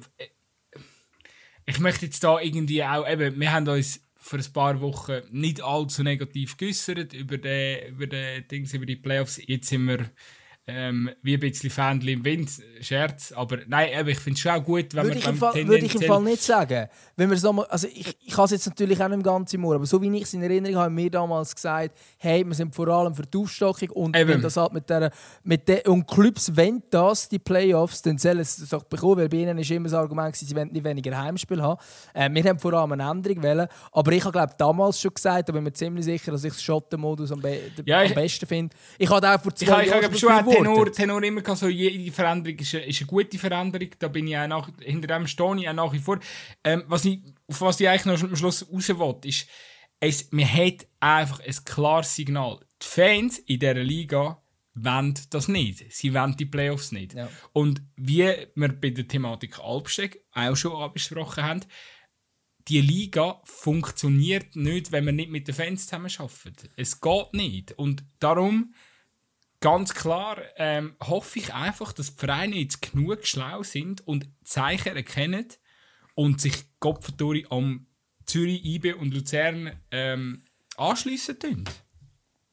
[1.64, 5.60] ich möchte jetzt da irgendwie auch, eben, wir haben uns vor ein paar Wochen nicht
[5.60, 7.38] allzu negativ geäußert über
[7.88, 8.06] über
[8.72, 9.42] über die Playoffs.
[9.44, 10.10] Jetzt sind wir
[10.68, 12.50] ähm, wie ein bisschen Fähnchen im Wind,
[12.80, 13.32] Scherz.
[13.32, 15.94] Aber nein, eben, ich finde es schon auch gut, wenn würde man Fall, würde ich
[15.96, 16.86] im Fall nicht sagen.
[17.16, 19.64] Wenn wir so mal, also ich, ich habe es jetzt natürlich auch nicht im ganzen
[19.64, 22.54] Ohr, aber so wie ich es in Erinnerung habe, haben wir damals gesagt, hey, wir
[22.54, 24.30] sind vor allem für die Aufstockung und Eben.
[24.30, 25.10] wenn das halt mit der,
[25.42, 29.28] mit der, und Clubs wollen das, die Playoffs, dann sollen sie es doch bekommen, weil
[29.28, 31.80] bei ihnen ist immer das Argument sie wollen nicht weniger Heimspiel haben.
[32.14, 35.48] Äh, wir haben vor allem eine Änderung wollen, aber ich habe glaube damals schon gesagt,
[35.48, 38.76] da bin mir ziemlich sicher, dass ich den Schottenmodus am, be Ja, am besten finde.
[38.96, 40.12] Ich habe auch vor zwei Jahren
[40.64, 43.88] Tenor, Tenor immer gehabt, so jede Veränderung ist eine, ist eine gute Veränderung.
[43.98, 46.18] Da bin ich auch nach, hinter dem stehe ich auch nach wie vor.
[46.64, 49.48] Ähm, was ich, auf was ich eigentlich noch am Schluss raus will, ist,
[50.00, 52.60] es, man hat einfach ein klares Signal.
[52.82, 54.42] Die Fans in dieser Liga
[54.74, 55.92] wollen das nicht.
[55.92, 57.14] Sie wollen die Playoffs nicht.
[57.14, 57.28] Ja.
[57.52, 61.60] Und wie wir bei der Thematik Albsteg auch schon angesprochen haben,
[62.68, 66.70] die Liga funktioniert nicht, wenn man nicht mit den Fans zusammen arbeitet.
[66.76, 67.72] Es geht nicht.
[67.72, 68.74] Und darum
[69.62, 74.94] ganz klar ähm, hoffe ich einfach, dass die Vereine jetzt genug schlau sind und Zeichen
[74.94, 75.46] erkennen
[76.14, 77.86] und sich Kopferdurch am
[78.26, 80.44] Zürich, IB und Luzern ähm,
[80.76, 81.64] anschliessen tun.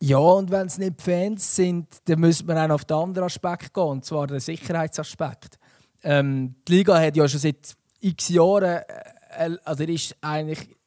[0.01, 3.73] Ja, und wenn es nicht Fans sind, dann müssen wir auch auf den anderen Aspekt
[3.73, 5.59] gehen, und zwar den Sicherheitsaspekt.
[6.03, 8.81] Ähm, die Liga hat ja schon seit x Jahren,
[9.29, 10.77] äh, also er ist eigentlich,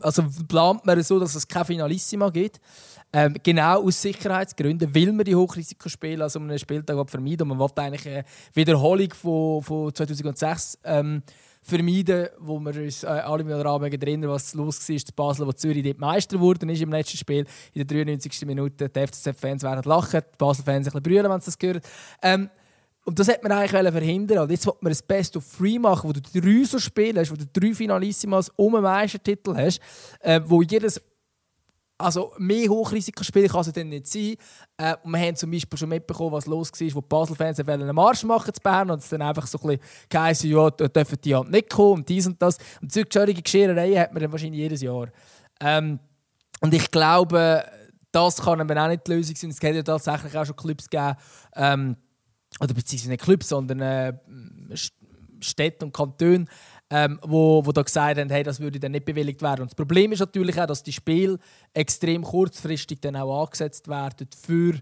[0.00, 2.60] also plant man so, dass es keine Finalissima gibt.
[3.10, 7.48] Ähm, genau aus Sicherheitsgründen will man die Hochrisikospiele also einen Spieltag vermeiden.
[7.48, 11.22] Man will eigentlich eine Wiederholung von, von 2006 ähm,
[11.62, 15.52] vermeiden, wo wir uns äh, alle mit Rahmen erinnern, was los war zu Basel, wo
[15.52, 17.46] Zürich dort Meister wurde ist im letzten Spiel.
[17.72, 18.44] In der 93.
[18.46, 21.80] Minute die FCZ-Fans werden lachen, die Basel-Fans ein bisschen brüllen, wenn sie das hören.
[22.22, 22.50] Ähm,
[23.08, 26.10] und das hätte man eigentlich verhindern Und jetzt will man ein Best of Three machen,
[26.10, 29.80] wo du drei so Spiele hast, wo du drei Finalissimas um einen Meistertitel hast,
[30.20, 31.00] äh, wo jedes
[31.96, 34.36] also mehr Hochrisikospiel kann es dann nicht sein.
[34.76, 37.94] Äh, und wir haben zum Beispiel schon mitbekommen, was los war, wo die Basel-Fans einen
[37.94, 41.18] Marsch machen zu Bern und es dann einfach so ein bisschen geheißen, ja, da dürfen
[41.24, 42.58] die halt nicht kommen und dies und das.
[42.82, 45.08] Und solche Gescherereien hat man dann wahrscheinlich jedes Jahr.
[45.60, 45.98] Ähm,
[46.60, 47.64] und ich glaube,
[48.12, 49.50] das kann aber auch nicht die Lösung sein.
[49.50, 51.16] Es hat ja tatsächlich auch schon Clubs gegeben,
[51.56, 51.96] ähm,
[52.60, 54.12] oder beziehungsweise nicht Clubs, sondern äh,
[54.70, 54.92] St-
[55.40, 56.46] Städte und Kantone,
[56.90, 59.62] ähm, wo, wo da gesagt haben, hey, das würde dann nicht bewilligt werden.
[59.62, 61.38] Und das Problem ist natürlich auch, dass die Spiele
[61.74, 64.74] extrem kurzfristig dann auch angesetzt werden für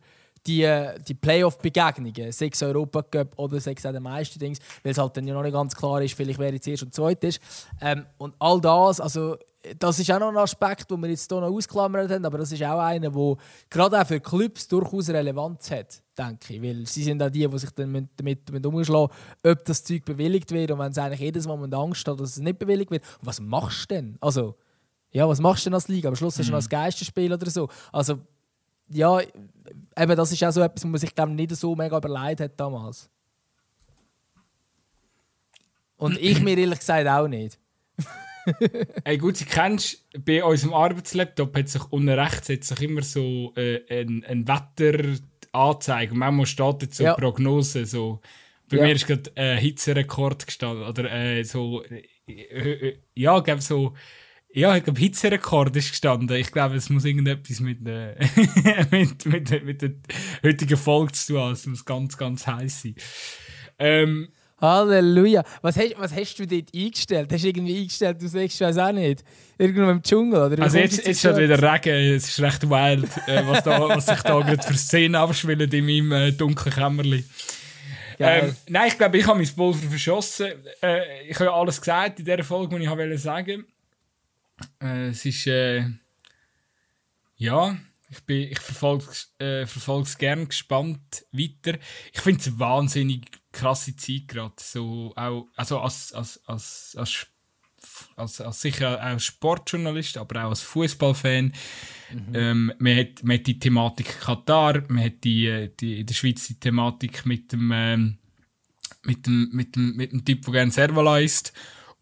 [0.46, 5.16] die, die Playoff-Begegnungen, sechs Europa Cup oder sechs auch der meisten Dings, weil es halt
[5.16, 7.40] dann ja noch nicht ganz klar ist, vielleicht wer jetzt erst und zweit ist.
[7.80, 9.36] Ähm, und all das, also
[9.78, 12.52] das ist auch noch ein Aspekt, den wir jetzt hier noch ausklammert haben, aber das
[12.52, 13.36] ist auch einer, der
[13.70, 16.62] gerade auch für Clubs durchaus Relevanz hat, denke ich.
[16.62, 19.14] Weil sie sind auch die, die sich dann mit- damit, damit umschlagen,
[19.44, 22.38] ob das Zeug bewilligt wird und wenn sie eigentlich jedes Moment Angst haben, dass es
[22.38, 23.02] nicht bewilligt wird.
[23.20, 24.16] Und was machst du denn?
[24.20, 24.54] Also,
[25.10, 26.08] ja, was machst du denn als Liga?
[26.08, 27.68] Am Schluss hast du noch das Geisterspiel oder so.
[27.92, 28.18] Also,
[28.88, 32.40] ja, eben, das ist auch so etwas, was man sich glaub, nicht so mega überlegt
[32.40, 33.08] hat damals.
[35.96, 37.58] Und ich mir ehrlich gesagt auch nicht.
[39.04, 43.52] Hey, gut, Sie kennst, bei unserem Arbeitslaptop hat sich unten rechts hat sich immer so
[43.56, 46.12] äh, ein, ein Wetteranzeige.
[46.12, 47.14] Und manchmal steht jetzt so Ja.
[47.14, 47.86] Prognose.
[47.86, 48.20] So.
[48.68, 48.82] Bei Ja.
[48.84, 50.86] mir ist gerade ein Hitzerekord gestanden.
[50.86, 51.82] Oder äh, so.
[51.84, 53.94] Äh, äh, ja, ich glaube so.
[54.52, 56.34] Ja, ich glaube, Hitzerekord ist gestanden.
[56.36, 58.16] Ich glaube, es muss irgendetwas mit, äh,
[58.90, 59.90] mit, mit, mit der
[60.42, 61.52] heutigen Folge zu tun haben.
[61.52, 62.94] Es muss ganz, ganz heiß sein.
[63.78, 64.28] Ähm,
[64.60, 65.44] Halleluja.
[65.60, 67.30] Was hast, was hast du dort eingestellt?
[67.32, 69.22] Hast du irgendwie eingestellt, du sagst, ich weiß auch nicht.
[69.58, 70.52] Irgendwo im Dschungel?
[70.52, 70.62] Oder?
[70.62, 74.22] Also jetzt, jetzt schon wieder Regen, es ist recht wild, äh, was, da, was sich
[74.22, 77.24] da gerade für Szenen abspielen in meinem äh, dunklen Kämmerli.
[78.18, 78.44] Geil.
[78.48, 80.52] Ähm, nein, ich glaube, ich habe mein Pulver verschossen.
[80.82, 83.66] Äh, ich habe ja alles gesagt in der Folge, die ich wollte sagen.
[84.82, 85.84] Äh, es ist, äh,
[87.36, 87.76] ja,
[88.08, 89.04] ich, bin, ich verfolge
[89.38, 91.78] äh, es gerne gespannt weiter.
[92.12, 93.26] Ich finde es wahnsinnig
[93.56, 94.54] krasse Zeit gerade.
[94.58, 97.26] So, auch, also als, als, als, als,
[98.16, 101.52] als, als sicher als Sportjournalist, aber auch als Fußballfan.
[102.34, 106.14] Ähm, man, hat, man hat die Thematik Katar, man hat die, äh, die, in der
[106.14, 108.18] Schweiz die Thematik mit dem, ähm,
[109.02, 111.52] mit dem, mit dem, mit dem Typ, der gerne Servola isst.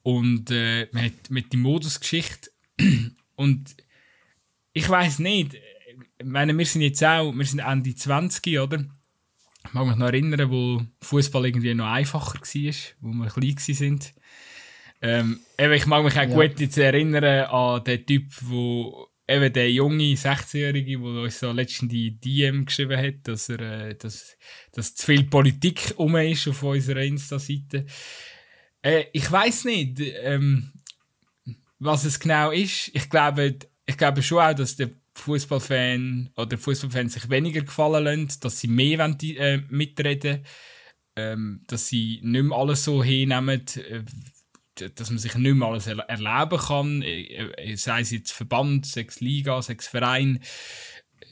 [0.02, 2.50] Und äh, man hat mit der Modusgeschichte.
[3.36, 3.76] Und
[4.72, 5.54] ich weiß nicht,
[6.18, 8.84] ich meine, wir sind jetzt auch, wir sind Ende 20, oder?
[9.66, 14.00] Ich mag mich noch erinnern, wo Fußball irgendwie noch einfacher war, wo wir klein waren.
[15.02, 16.26] Ähm, eben, ich mag mich auch Ja.
[16.26, 21.90] gut jetzt erinnern an den Typ, wo eben der junge 16-Jährige, der uns so letztens
[21.90, 24.36] die DM geschrieben hat, dass er, äh, dass,
[24.72, 27.86] dass zu viel Politik um ist auf unserer Insta-Seite.
[28.82, 30.72] Äh, ich weiß nicht, ähm,
[31.78, 32.90] was es genau ist.
[32.94, 38.40] Ich glaube, ich glaube schon auch, dass der Fußballfan oder Fußballfans sich weniger gefallen lassen,
[38.40, 40.44] dass sie mehr äh, mitreden
[41.16, 44.02] ähm, dass sie nicht mehr alles so hinnehmen, äh,
[44.96, 49.06] dass man sich nicht mehr alles erleben kann, äh, äh, sei es jetzt Verband, sei
[49.08, 50.40] es Liga, sei es Verein.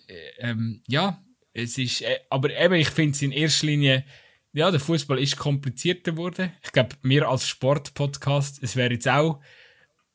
[0.06, 1.22] Äh, ähm, ja,
[1.52, 4.04] es ist, äh, aber eben, ich finde es in erster Linie,
[4.52, 6.52] ja, der Fußball ist komplizierter geworden.
[6.62, 9.40] Ich glaube, mir als Sportpodcast, es wäre jetzt auch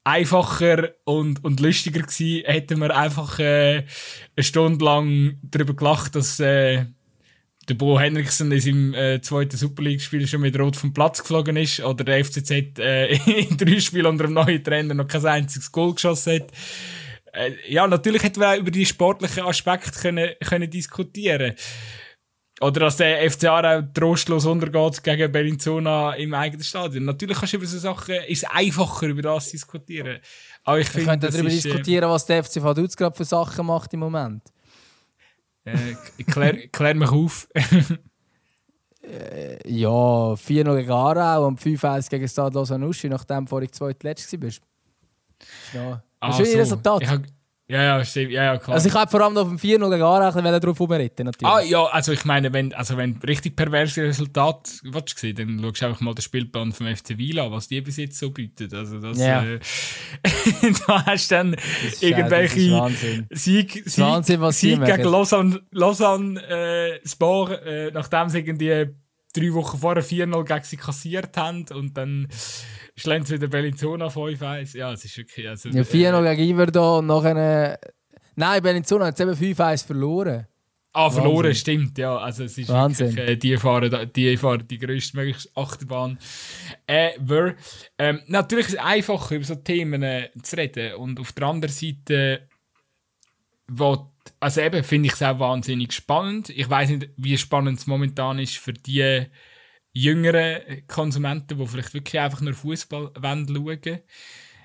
[0.08, 3.84] einfacher und, und lustiger gewesen, hätten wir einfach äh,
[4.36, 6.86] eine Stunde lang darüber gelacht, dass äh,
[7.68, 11.58] der Bo Henriksen in seinem äh, zweiten Super League-Spiel schon mit Rot vom Platz geflogen
[11.58, 13.16] ist oder der FCZ äh,
[13.50, 16.52] in drei Spielen unter einem neuen Trainer noch kein einziges Goal geschossen hat.
[17.34, 21.54] Äh, ja, natürlich hätten wir auch über die sportlichen Aspekte können, können diskutieren
[22.60, 27.06] oder dass der FCA auch trostlos untergeht gegen Bellinzona im eigenen Stadion.
[27.06, 30.20] Natürlich kannst du über so Sachen, ist einfacher über das diskutieren.
[30.64, 33.66] Aber ich Wir können darüber ist, äh, diskutieren, was der FC Vaduz gerade für Sachen
[33.66, 34.44] macht im Moment.
[35.66, 37.48] Äh, klär, klär mich auf.
[39.04, 44.62] äh, ja, 4-0 gegen Aarau und 5-1 gegen Stade Lausanne nachdem du vorhin zweit-letzt warst.
[45.74, 46.02] Ja.
[46.20, 47.22] Das ist ein Resultat.
[47.70, 48.32] Ja, ja, stimmt.
[48.32, 48.76] Ja, ja, klar.
[48.76, 51.54] Also ich habe vor allem auf dem 4-0 gegen Anrechnen darauf vorbereiten, natürlich.
[51.54, 55.60] Ah, ja, also ich meine, wenn, also wenn richtig perverse Resultate willst du sehen, dann
[55.60, 58.74] schaust du einfach mal den Spielplan vom FC Vila, was die bis jetzt so bieten.
[58.74, 59.44] Also das, ja.
[59.44, 59.60] äh,
[60.88, 61.52] da hast du dann
[61.84, 62.90] das irgendwelche
[63.32, 68.96] Sieg, Sieg, Wahnsinn, was Sieg gegen Lausanne, Lausanne äh, Sport, äh, nachdem sie irgendwie
[69.40, 72.28] drei Wochen vorher 4-0 gegen sie kassiert haben und dann
[72.96, 74.78] schlägt wieder Bellinzona 5-1.
[74.78, 75.48] Ja, es ist wirklich.
[75.48, 77.80] Also, ja, 4-0 äh, gegen Iverdon und nachher.
[78.36, 80.48] Nein, Bellinzona hat eben 5-1 verloren.
[80.94, 81.56] Ah, verloren, Wahnsinn.
[81.56, 82.18] stimmt, ja.
[82.18, 83.16] Also es ist Wahnsinn.
[83.16, 86.18] wirklich, äh, die, fahren, die fahren die größtmögliche Achterbahn
[86.88, 87.54] ever.
[88.00, 90.96] Ähm, natürlich ist es einfacher, über so Themen äh, zu reden.
[90.96, 92.48] Und auf der anderen Seite,
[93.68, 96.50] wo, also eben, finde ich es auch wahnsinnig spannend.
[96.50, 99.26] Ich weiß nicht, wie spannend es momentan ist für die
[99.94, 104.00] jüngeren Konsumenten, die vielleicht wirklich einfach nur Fußball schauen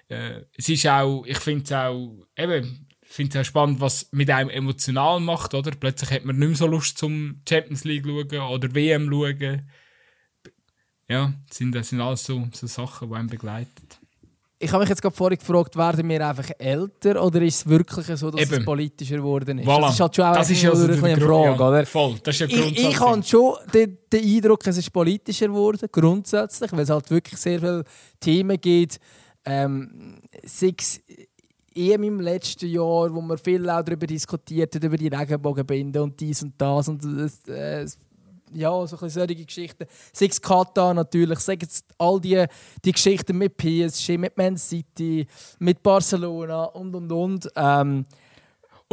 [0.09, 4.51] äh, Es ist auch, ich finde es auch, eben, finde es spannend, was mit einem
[4.51, 5.71] emotional macht, oder?
[5.71, 9.71] Plötzlich hat man nicht mehr so Lust zum Champions League schauen oder WM schauen.
[11.09, 13.89] Ja, das sind, das sind alles so, so Sachen, die einen begleiten
[14.63, 18.07] ich habe mich jetzt gerade vorhin gefragt, werden wir einfach älter oder ist es wirklich
[18.07, 18.55] so, dass Eben.
[18.55, 19.67] es politischer geworden ist?
[19.67, 19.81] Voilà.
[19.83, 21.87] Das ist halt schon auch das ist also eine Frage, ja, oder?
[21.87, 25.89] Voll, das ist ja Ich, ich habe schon den, den, Eindruck, es ist politischer geworden,
[25.91, 27.85] grundsätzlich, weil es halt wirklich sehr viele
[28.21, 29.01] Themen gibt.
[29.45, 31.01] Ähm, sechs
[31.75, 36.21] EM im letzten Jahr, wo wir viel auch darüber diskutiert haben, über die Regenbogenbinde und
[36.21, 37.85] dies und das und das, äh,
[38.55, 39.87] ja, so solche Geschichten.
[40.13, 41.67] Sechs Katar natürlich, sagen
[41.99, 42.45] all die,
[42.85, 45.27] die Geschichten mit PSG, mit Man City,
[45.59, 47.49] mit Barcelona und und und.
[47.57, 48.05] Ähm,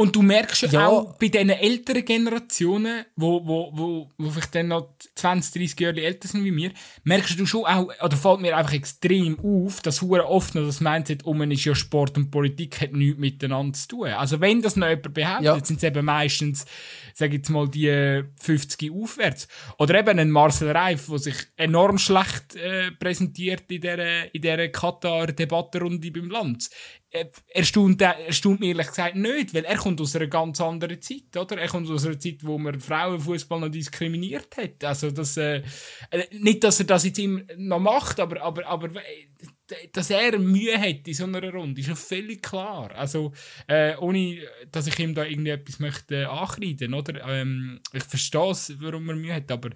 [0.00, 4.68] und du merkst ja auch bei diesen älteren Generationen, wo, wo, wo, wo vielleicht dann
[4.68, 6.70] noch 20, 30 Jahre älter sind wie mir,
[7.04, 10.80] merkst du schon auch, oder fällt mir einfach extrem auf, dass hure oft noch das
[10.80, 14.08] Mindset um ist ja Sport und Politik hat nichts miteinander zu tun.
[14.08, 15.62] Also wenn das noch jemand behauptet, ja.
[15.62, 16.64] sind es eben meistens,
[17.12, 19.48] sage ich jetzt mal, die 50 aufwärts.
[19.78, 24.68] Oder eben ein Marcel Reif, der sich enorm schlecht äh, präsentiert in dieser, in dieser
[24.68, 26.70] Katar-Debattenrunde beim Land.
[27.12, 31.36] Äh, erstaunt, erstaunt mich ehrlich gesagt nicht, weil er kommt aus einer ganz anderen Zeit,
[31.36, 31.58] oder?
[31.58, 34.84] Er kommt aus einer Zeit, wo man Frauenfußball noch diskriminiert hat.
[34.84, 35.62] Also das, äh,
[36.10, 40.38] äh, nicht, dass er das jetzt immer noch macht, aber, aber, aber äh, dass er
[40.38, 42.94] Mühe hat in so einer Runde, ist ja völlig klar.
[42.94, 43.32] Also
[43.66, 44.38] äh, ohne,
[44.70, 47.26] dass ich ihm da irgendwie etwas möchte äh, oder?
[47.26, 49.70] Ähm, ich verstehe es, warum er Mühe hat, aber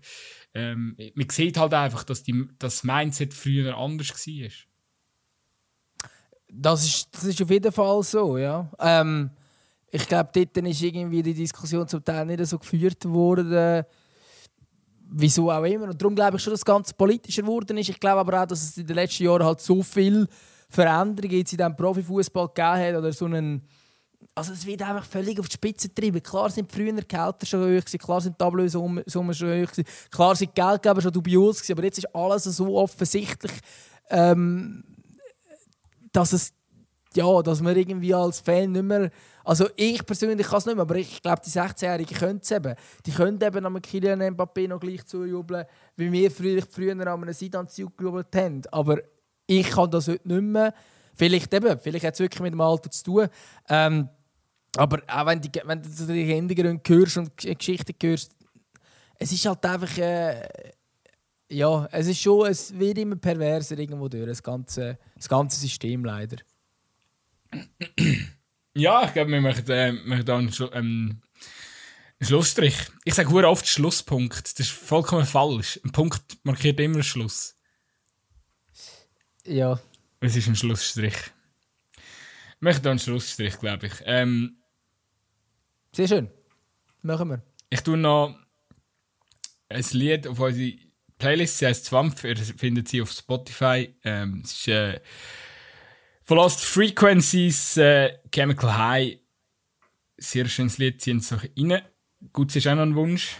[0.55, 4.51] ähm, man sieht halt einfach, dass die, das Mindset früher anders war.
[6.57, 8.69] Das ist, das ist auf jeden Fall so, ja.
[8.79, 9.31] Ähm,
[9.91, 13.85] ich glaube, dort ist irgendwie die Diskussion zum Teil nicht so geführt worden.
[15.11, 15.89] Wieso auch immer.
[15.89, 17.91] Und darum glaube ich schon, dass es ganz politischer geworden ist.
[17.91, 20.27] Ich glaube aber auch, dass es in den letzten Jahren halt so viel
[20.69, 23.63] Veränderungen jetzt in diesem Profifußball gegeben hat oder so einen
[24.35, 26.23] also es wird einfach völlig auf die Spitze getrieben.
[26.23, 29.71] Klar sind früher die Gehälter schon hoch, klar sind die Ablösungen schon hoch,
[30.11, 33.53] klar sind die Geldgeber schon dubios, aber jetzt ist alles so offensichtlich,
[34.11, 34.83] ähm,
[36.15, 36.55] dass es
[37.17, 39.11] ja, dass man irgendwie als Fan nicht mehr.
[39.45, 42.75] Also ich persönlich kann es nicht mehr, aber ich glaube, die 16-Jährigen können es eben.
[43.07, 45.65] Die können eben am Kylian Mbappé noch gleich zujubeln,
[45.97, 48.63] wie wir früher, früher an einem Sidan zugejubelt haben.
[48.73, 48.99] Aber
[49.47, 50.75] ich kann das heute nicht mehr.
[51.15, 53.29] Vielleicht eben, vielleicht hat es wirklich mit dem Alter zu tun.
[53.69, 54.09] Ähm,
[54.77, 58.33] Aber auch wenn, die, wenn du die Hintergründe hörst und Geschichten hörst,
[59.19, 59.97] es ist halt einfach.
[59.99, 60.49] Äh,
[61.51, 66.05] ja, es ist schon, es wird immer perverser irgendwo durch, das ganze, das ganze System
[66.05, 66.39] leider.
[68.77, 71.23] Ja, ich glaube, wir machen, äh, machen da einen, Schlu ähm,
[72.19, 72.77] einen Schlussstrich.
[73.05, 74.59] Ich sage sehr oft Schlusspunkt.
[74.59, 75.81] Das ist vollkommen falsch.
[75.85, 77.57] Ein Punkt markiert immer Schluss.
[79.45, 79.79] Ja.
[80.21, 81.15] Es ist ein Schlussstrich.
[82.59, 83.93] Wir machen da einen Schlussstrich, glaube ich.
[84.05, 84.57] Ähm,
[85.93, 86.31] Sehr schön.
[87.03, 87.43] Machen wir.
[87.71, 88.37] ich tue noch
[89.69, 90.77] ein Lied auf unsere
[91.19, 91.59] Playlist.
[91.59, 92.25] Sie heisst Zwampf.
[92.25, 93.95] Ihr findet sie auf Spotify.
[94.05, 95.01] Ähm, es ist äh,
[96.23, 99.19] von Lost Frequencies, äh, Chemical High.
[100.17, 101.01] Sehr schönes Lied.
[101.01, 101.83] Ziehen es noch rein.
[102.33, 103.37] Gut, ist auch noch ein Wunsch.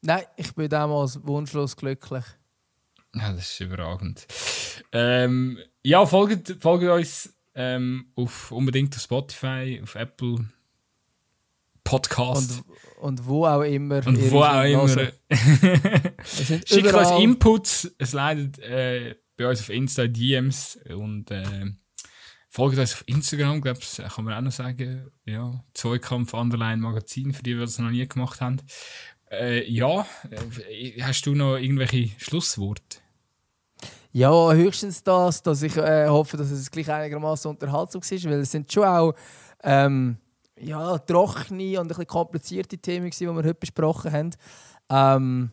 [0.00, 2.24] Nein, ich bin damals wunschlos glücklich.
[3.14, 4.26] Ja, das ist überragend.
[4.92, 10.46] Ähm, ja, folgt, folgt uns ähm, auf, unbedingt auf Spotify, auf Apple
[11.84, 12.64] Podcast.
[12.96, 14.06] Und, und wo auch immer.
[14.06, 14.88] Und, wo auch immer.
[16.24, 17.10] Schickt uns.
[17.20, 17.94] Inputs.
[17.98, 21.44] Es leidet äh, bei uns auf Insta DMs und äh,
[22.48, 25.10] folgt uns auf Instagram, glaube ich, kann man auch noch sagen.
[25.24, 28.58] Ja, Zweikampf Underline Magazin, für die, die das noch nie gemacht haben.
[29.30, 32.98] Äh, ja, äh, hast du noch irgendwelche Schlussworte?
[34.12, 38.52] Ja, höchstens das, dass ich äh, hoffe, dass es gleich einigermaßen unterhaltsam ist, weil es
[38.52, 39.14] sind schon auch
[39.64, 40.18] ähm,
[40.60, 44.30] ja, trockene und ein bisschen komplizierte Themen, die wir heute besprochen haben.
[44.90, 45.50] Ähm,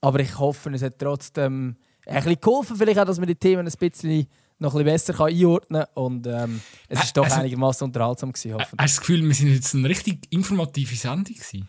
[0.00, 3.66] aber ich hoffe, es hat trotzdem ein bisschen geholfen, vielleicht auch, dass man die Themen
[3.66, 4.26] ein bisschen
[4.58, 5.94] noch ein bisschen besser einordnen kann.
[6.04, 8.80] Und ähm, es Ä- ist doch also- einigermaßen unterhaltsam gewesen, hoffentlich.
[8.80, 11.68] Hast du das Gefühl, wir sind jetzt eine richtig informative Sendung gewesen?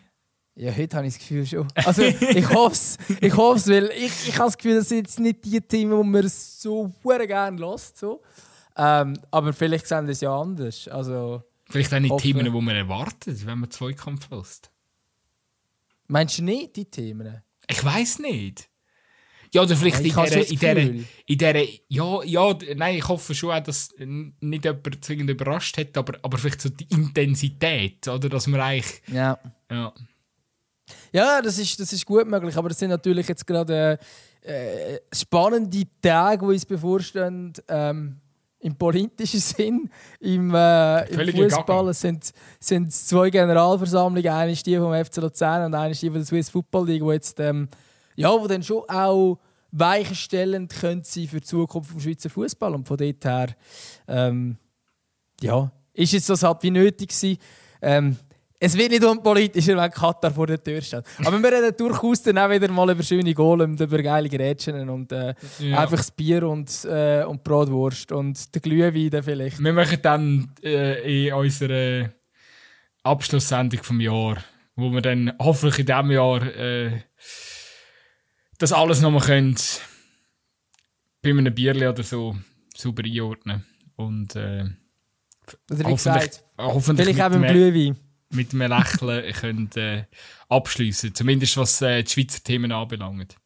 [0.56, 1.66] Ja, heute habe ich das Gefühl schon.
[1.74, 5.18] Also ich hoffe es, ich hoffe weil ich, ich habe das Gefühl, das sind jetzt
[5.18, 7.98] nicht die Themen, die man so gerne lässt.
[7.98, 8.22] So.
[8.76, 10.86] Ähm, aber vielleicht sehen wir es ja anders.
[10.86, 11.42] Also,
[11.74, 12.22] Vielleicht auch nicht Hoffe.
[12.22, 14.70] Themen, die man erwartet, wenn man Zweikampf lässt.
[16.06, 17.42] meinst du nicht die Themen?
[17.68, 18.70] Ich weiß nicht.
[19.52, 21.04] Ja, oder vielleicht in der, in Gefühl.
[21.26, 25.98] in der, ja, ja, nein, ich hoffe schon auch, dass nicht jemand zwingend überrascht hat,
[25.98, 29.36] aber, aber vielleicht so die Intensität, oder, dass man eigentlich, Ja.
[29.68, 29.92] ja,
[31.12, 33.98] Ja, das ist, das ist gut möglich, aber es sind natürlich jetzt gerade
[34.44, 37.52] äh, äh, spannende Tage, die uns bevorstehen.
[37.66, 38.20] Ähm,
[38.64, 39.90] Im politischen Sinn,
[40.20, 41.90] im, äh, im Fußball.
[41.90, 46.08] Es sind, sind zwei Generalversammlungen, eine ist die vom FC Luzern und eine ist die
[46.08, 47.68] von der Swiss Football League, wo jetzt ähm,
[48.16, 49.38] ja, wo dann schon auch
[49.70, 53.48] weichenstellend könnte sein für die Zukunft des Schweizer Fußball und von dort her
[54.08, 54.56] ähm,
[55.40, 57.38] ja, ist jetzt das halt wie nötig gewesen.
[57.82, 58.16] Ähm,
[58.60, 61.04] es wird nicht unpolitischer, wenn Katar vor der Tür steht.
[61.24, 65.12] Aber wir reden durchaus dann auch wieder mal über schöne und über geile Grätschen und
[65.12, 65.80] äh, Ja.
[65.80, 69.58] einfach das Bier und, äh, und die Bratwurst und den Glühwein vielleicht.
[69.62, 72.10] Wir machen dann äh, in unserer
[73.02, 74.38] Abschlusssendung vom Jahr,
[74.76, 77.02] wo wir dann hoffentlich in diesem Jahr äh,
[78.58, 79.56] das alles nochmal können
[81.22, 82.36] bei einem Bierli oder so
[82.76, 83.64] sauber einordnen
[83.96, 84.64] und äh,
[85.70, 85.96] Oder wie hoffentlich,
[86.30, 87.98] gesagt, hoffentlich vielleicht auch beim Glühwein.
[88.34, 90.04] Mit einem Lächeln können, äh,
[90.48, 93.36] abschliessen Zumindest was äh, die Schweizer Themen anbelangt.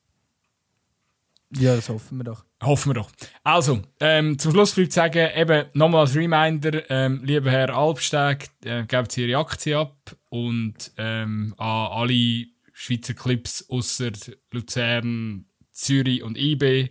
[1.51, 2.45] Ja, das hoffen wir doch.
[2.63, 3.11] Hoffen wir doch.
[3.43, 8.85] Also, ähm, zum Schluss bleibt sagen, eben nochmal als Reminder, ähm, lieber Herr Albsteg, äh,
[8.85, 9.97] gebt Ihre Aktie ab
[10.29, 14.11] und ähm, an alle Schweizer Clips außer
[14.51, 16.91] Luzern, Zürich und IB.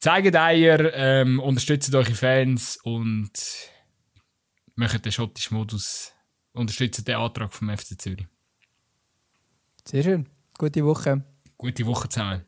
[0.00, 3.30] Zeigt Eier, ähm, unterstützt eure Fans und
[4.74, 6.13] macht den schottischen Modus,
[6.54, 8.26] unterstützt den Antrag vom FC Zürich.
[9.86, 10.28] Sehr schön.
[10.56, 11.22] Gute Woche.
[11.58, 12.44] Gute Woche zusammen.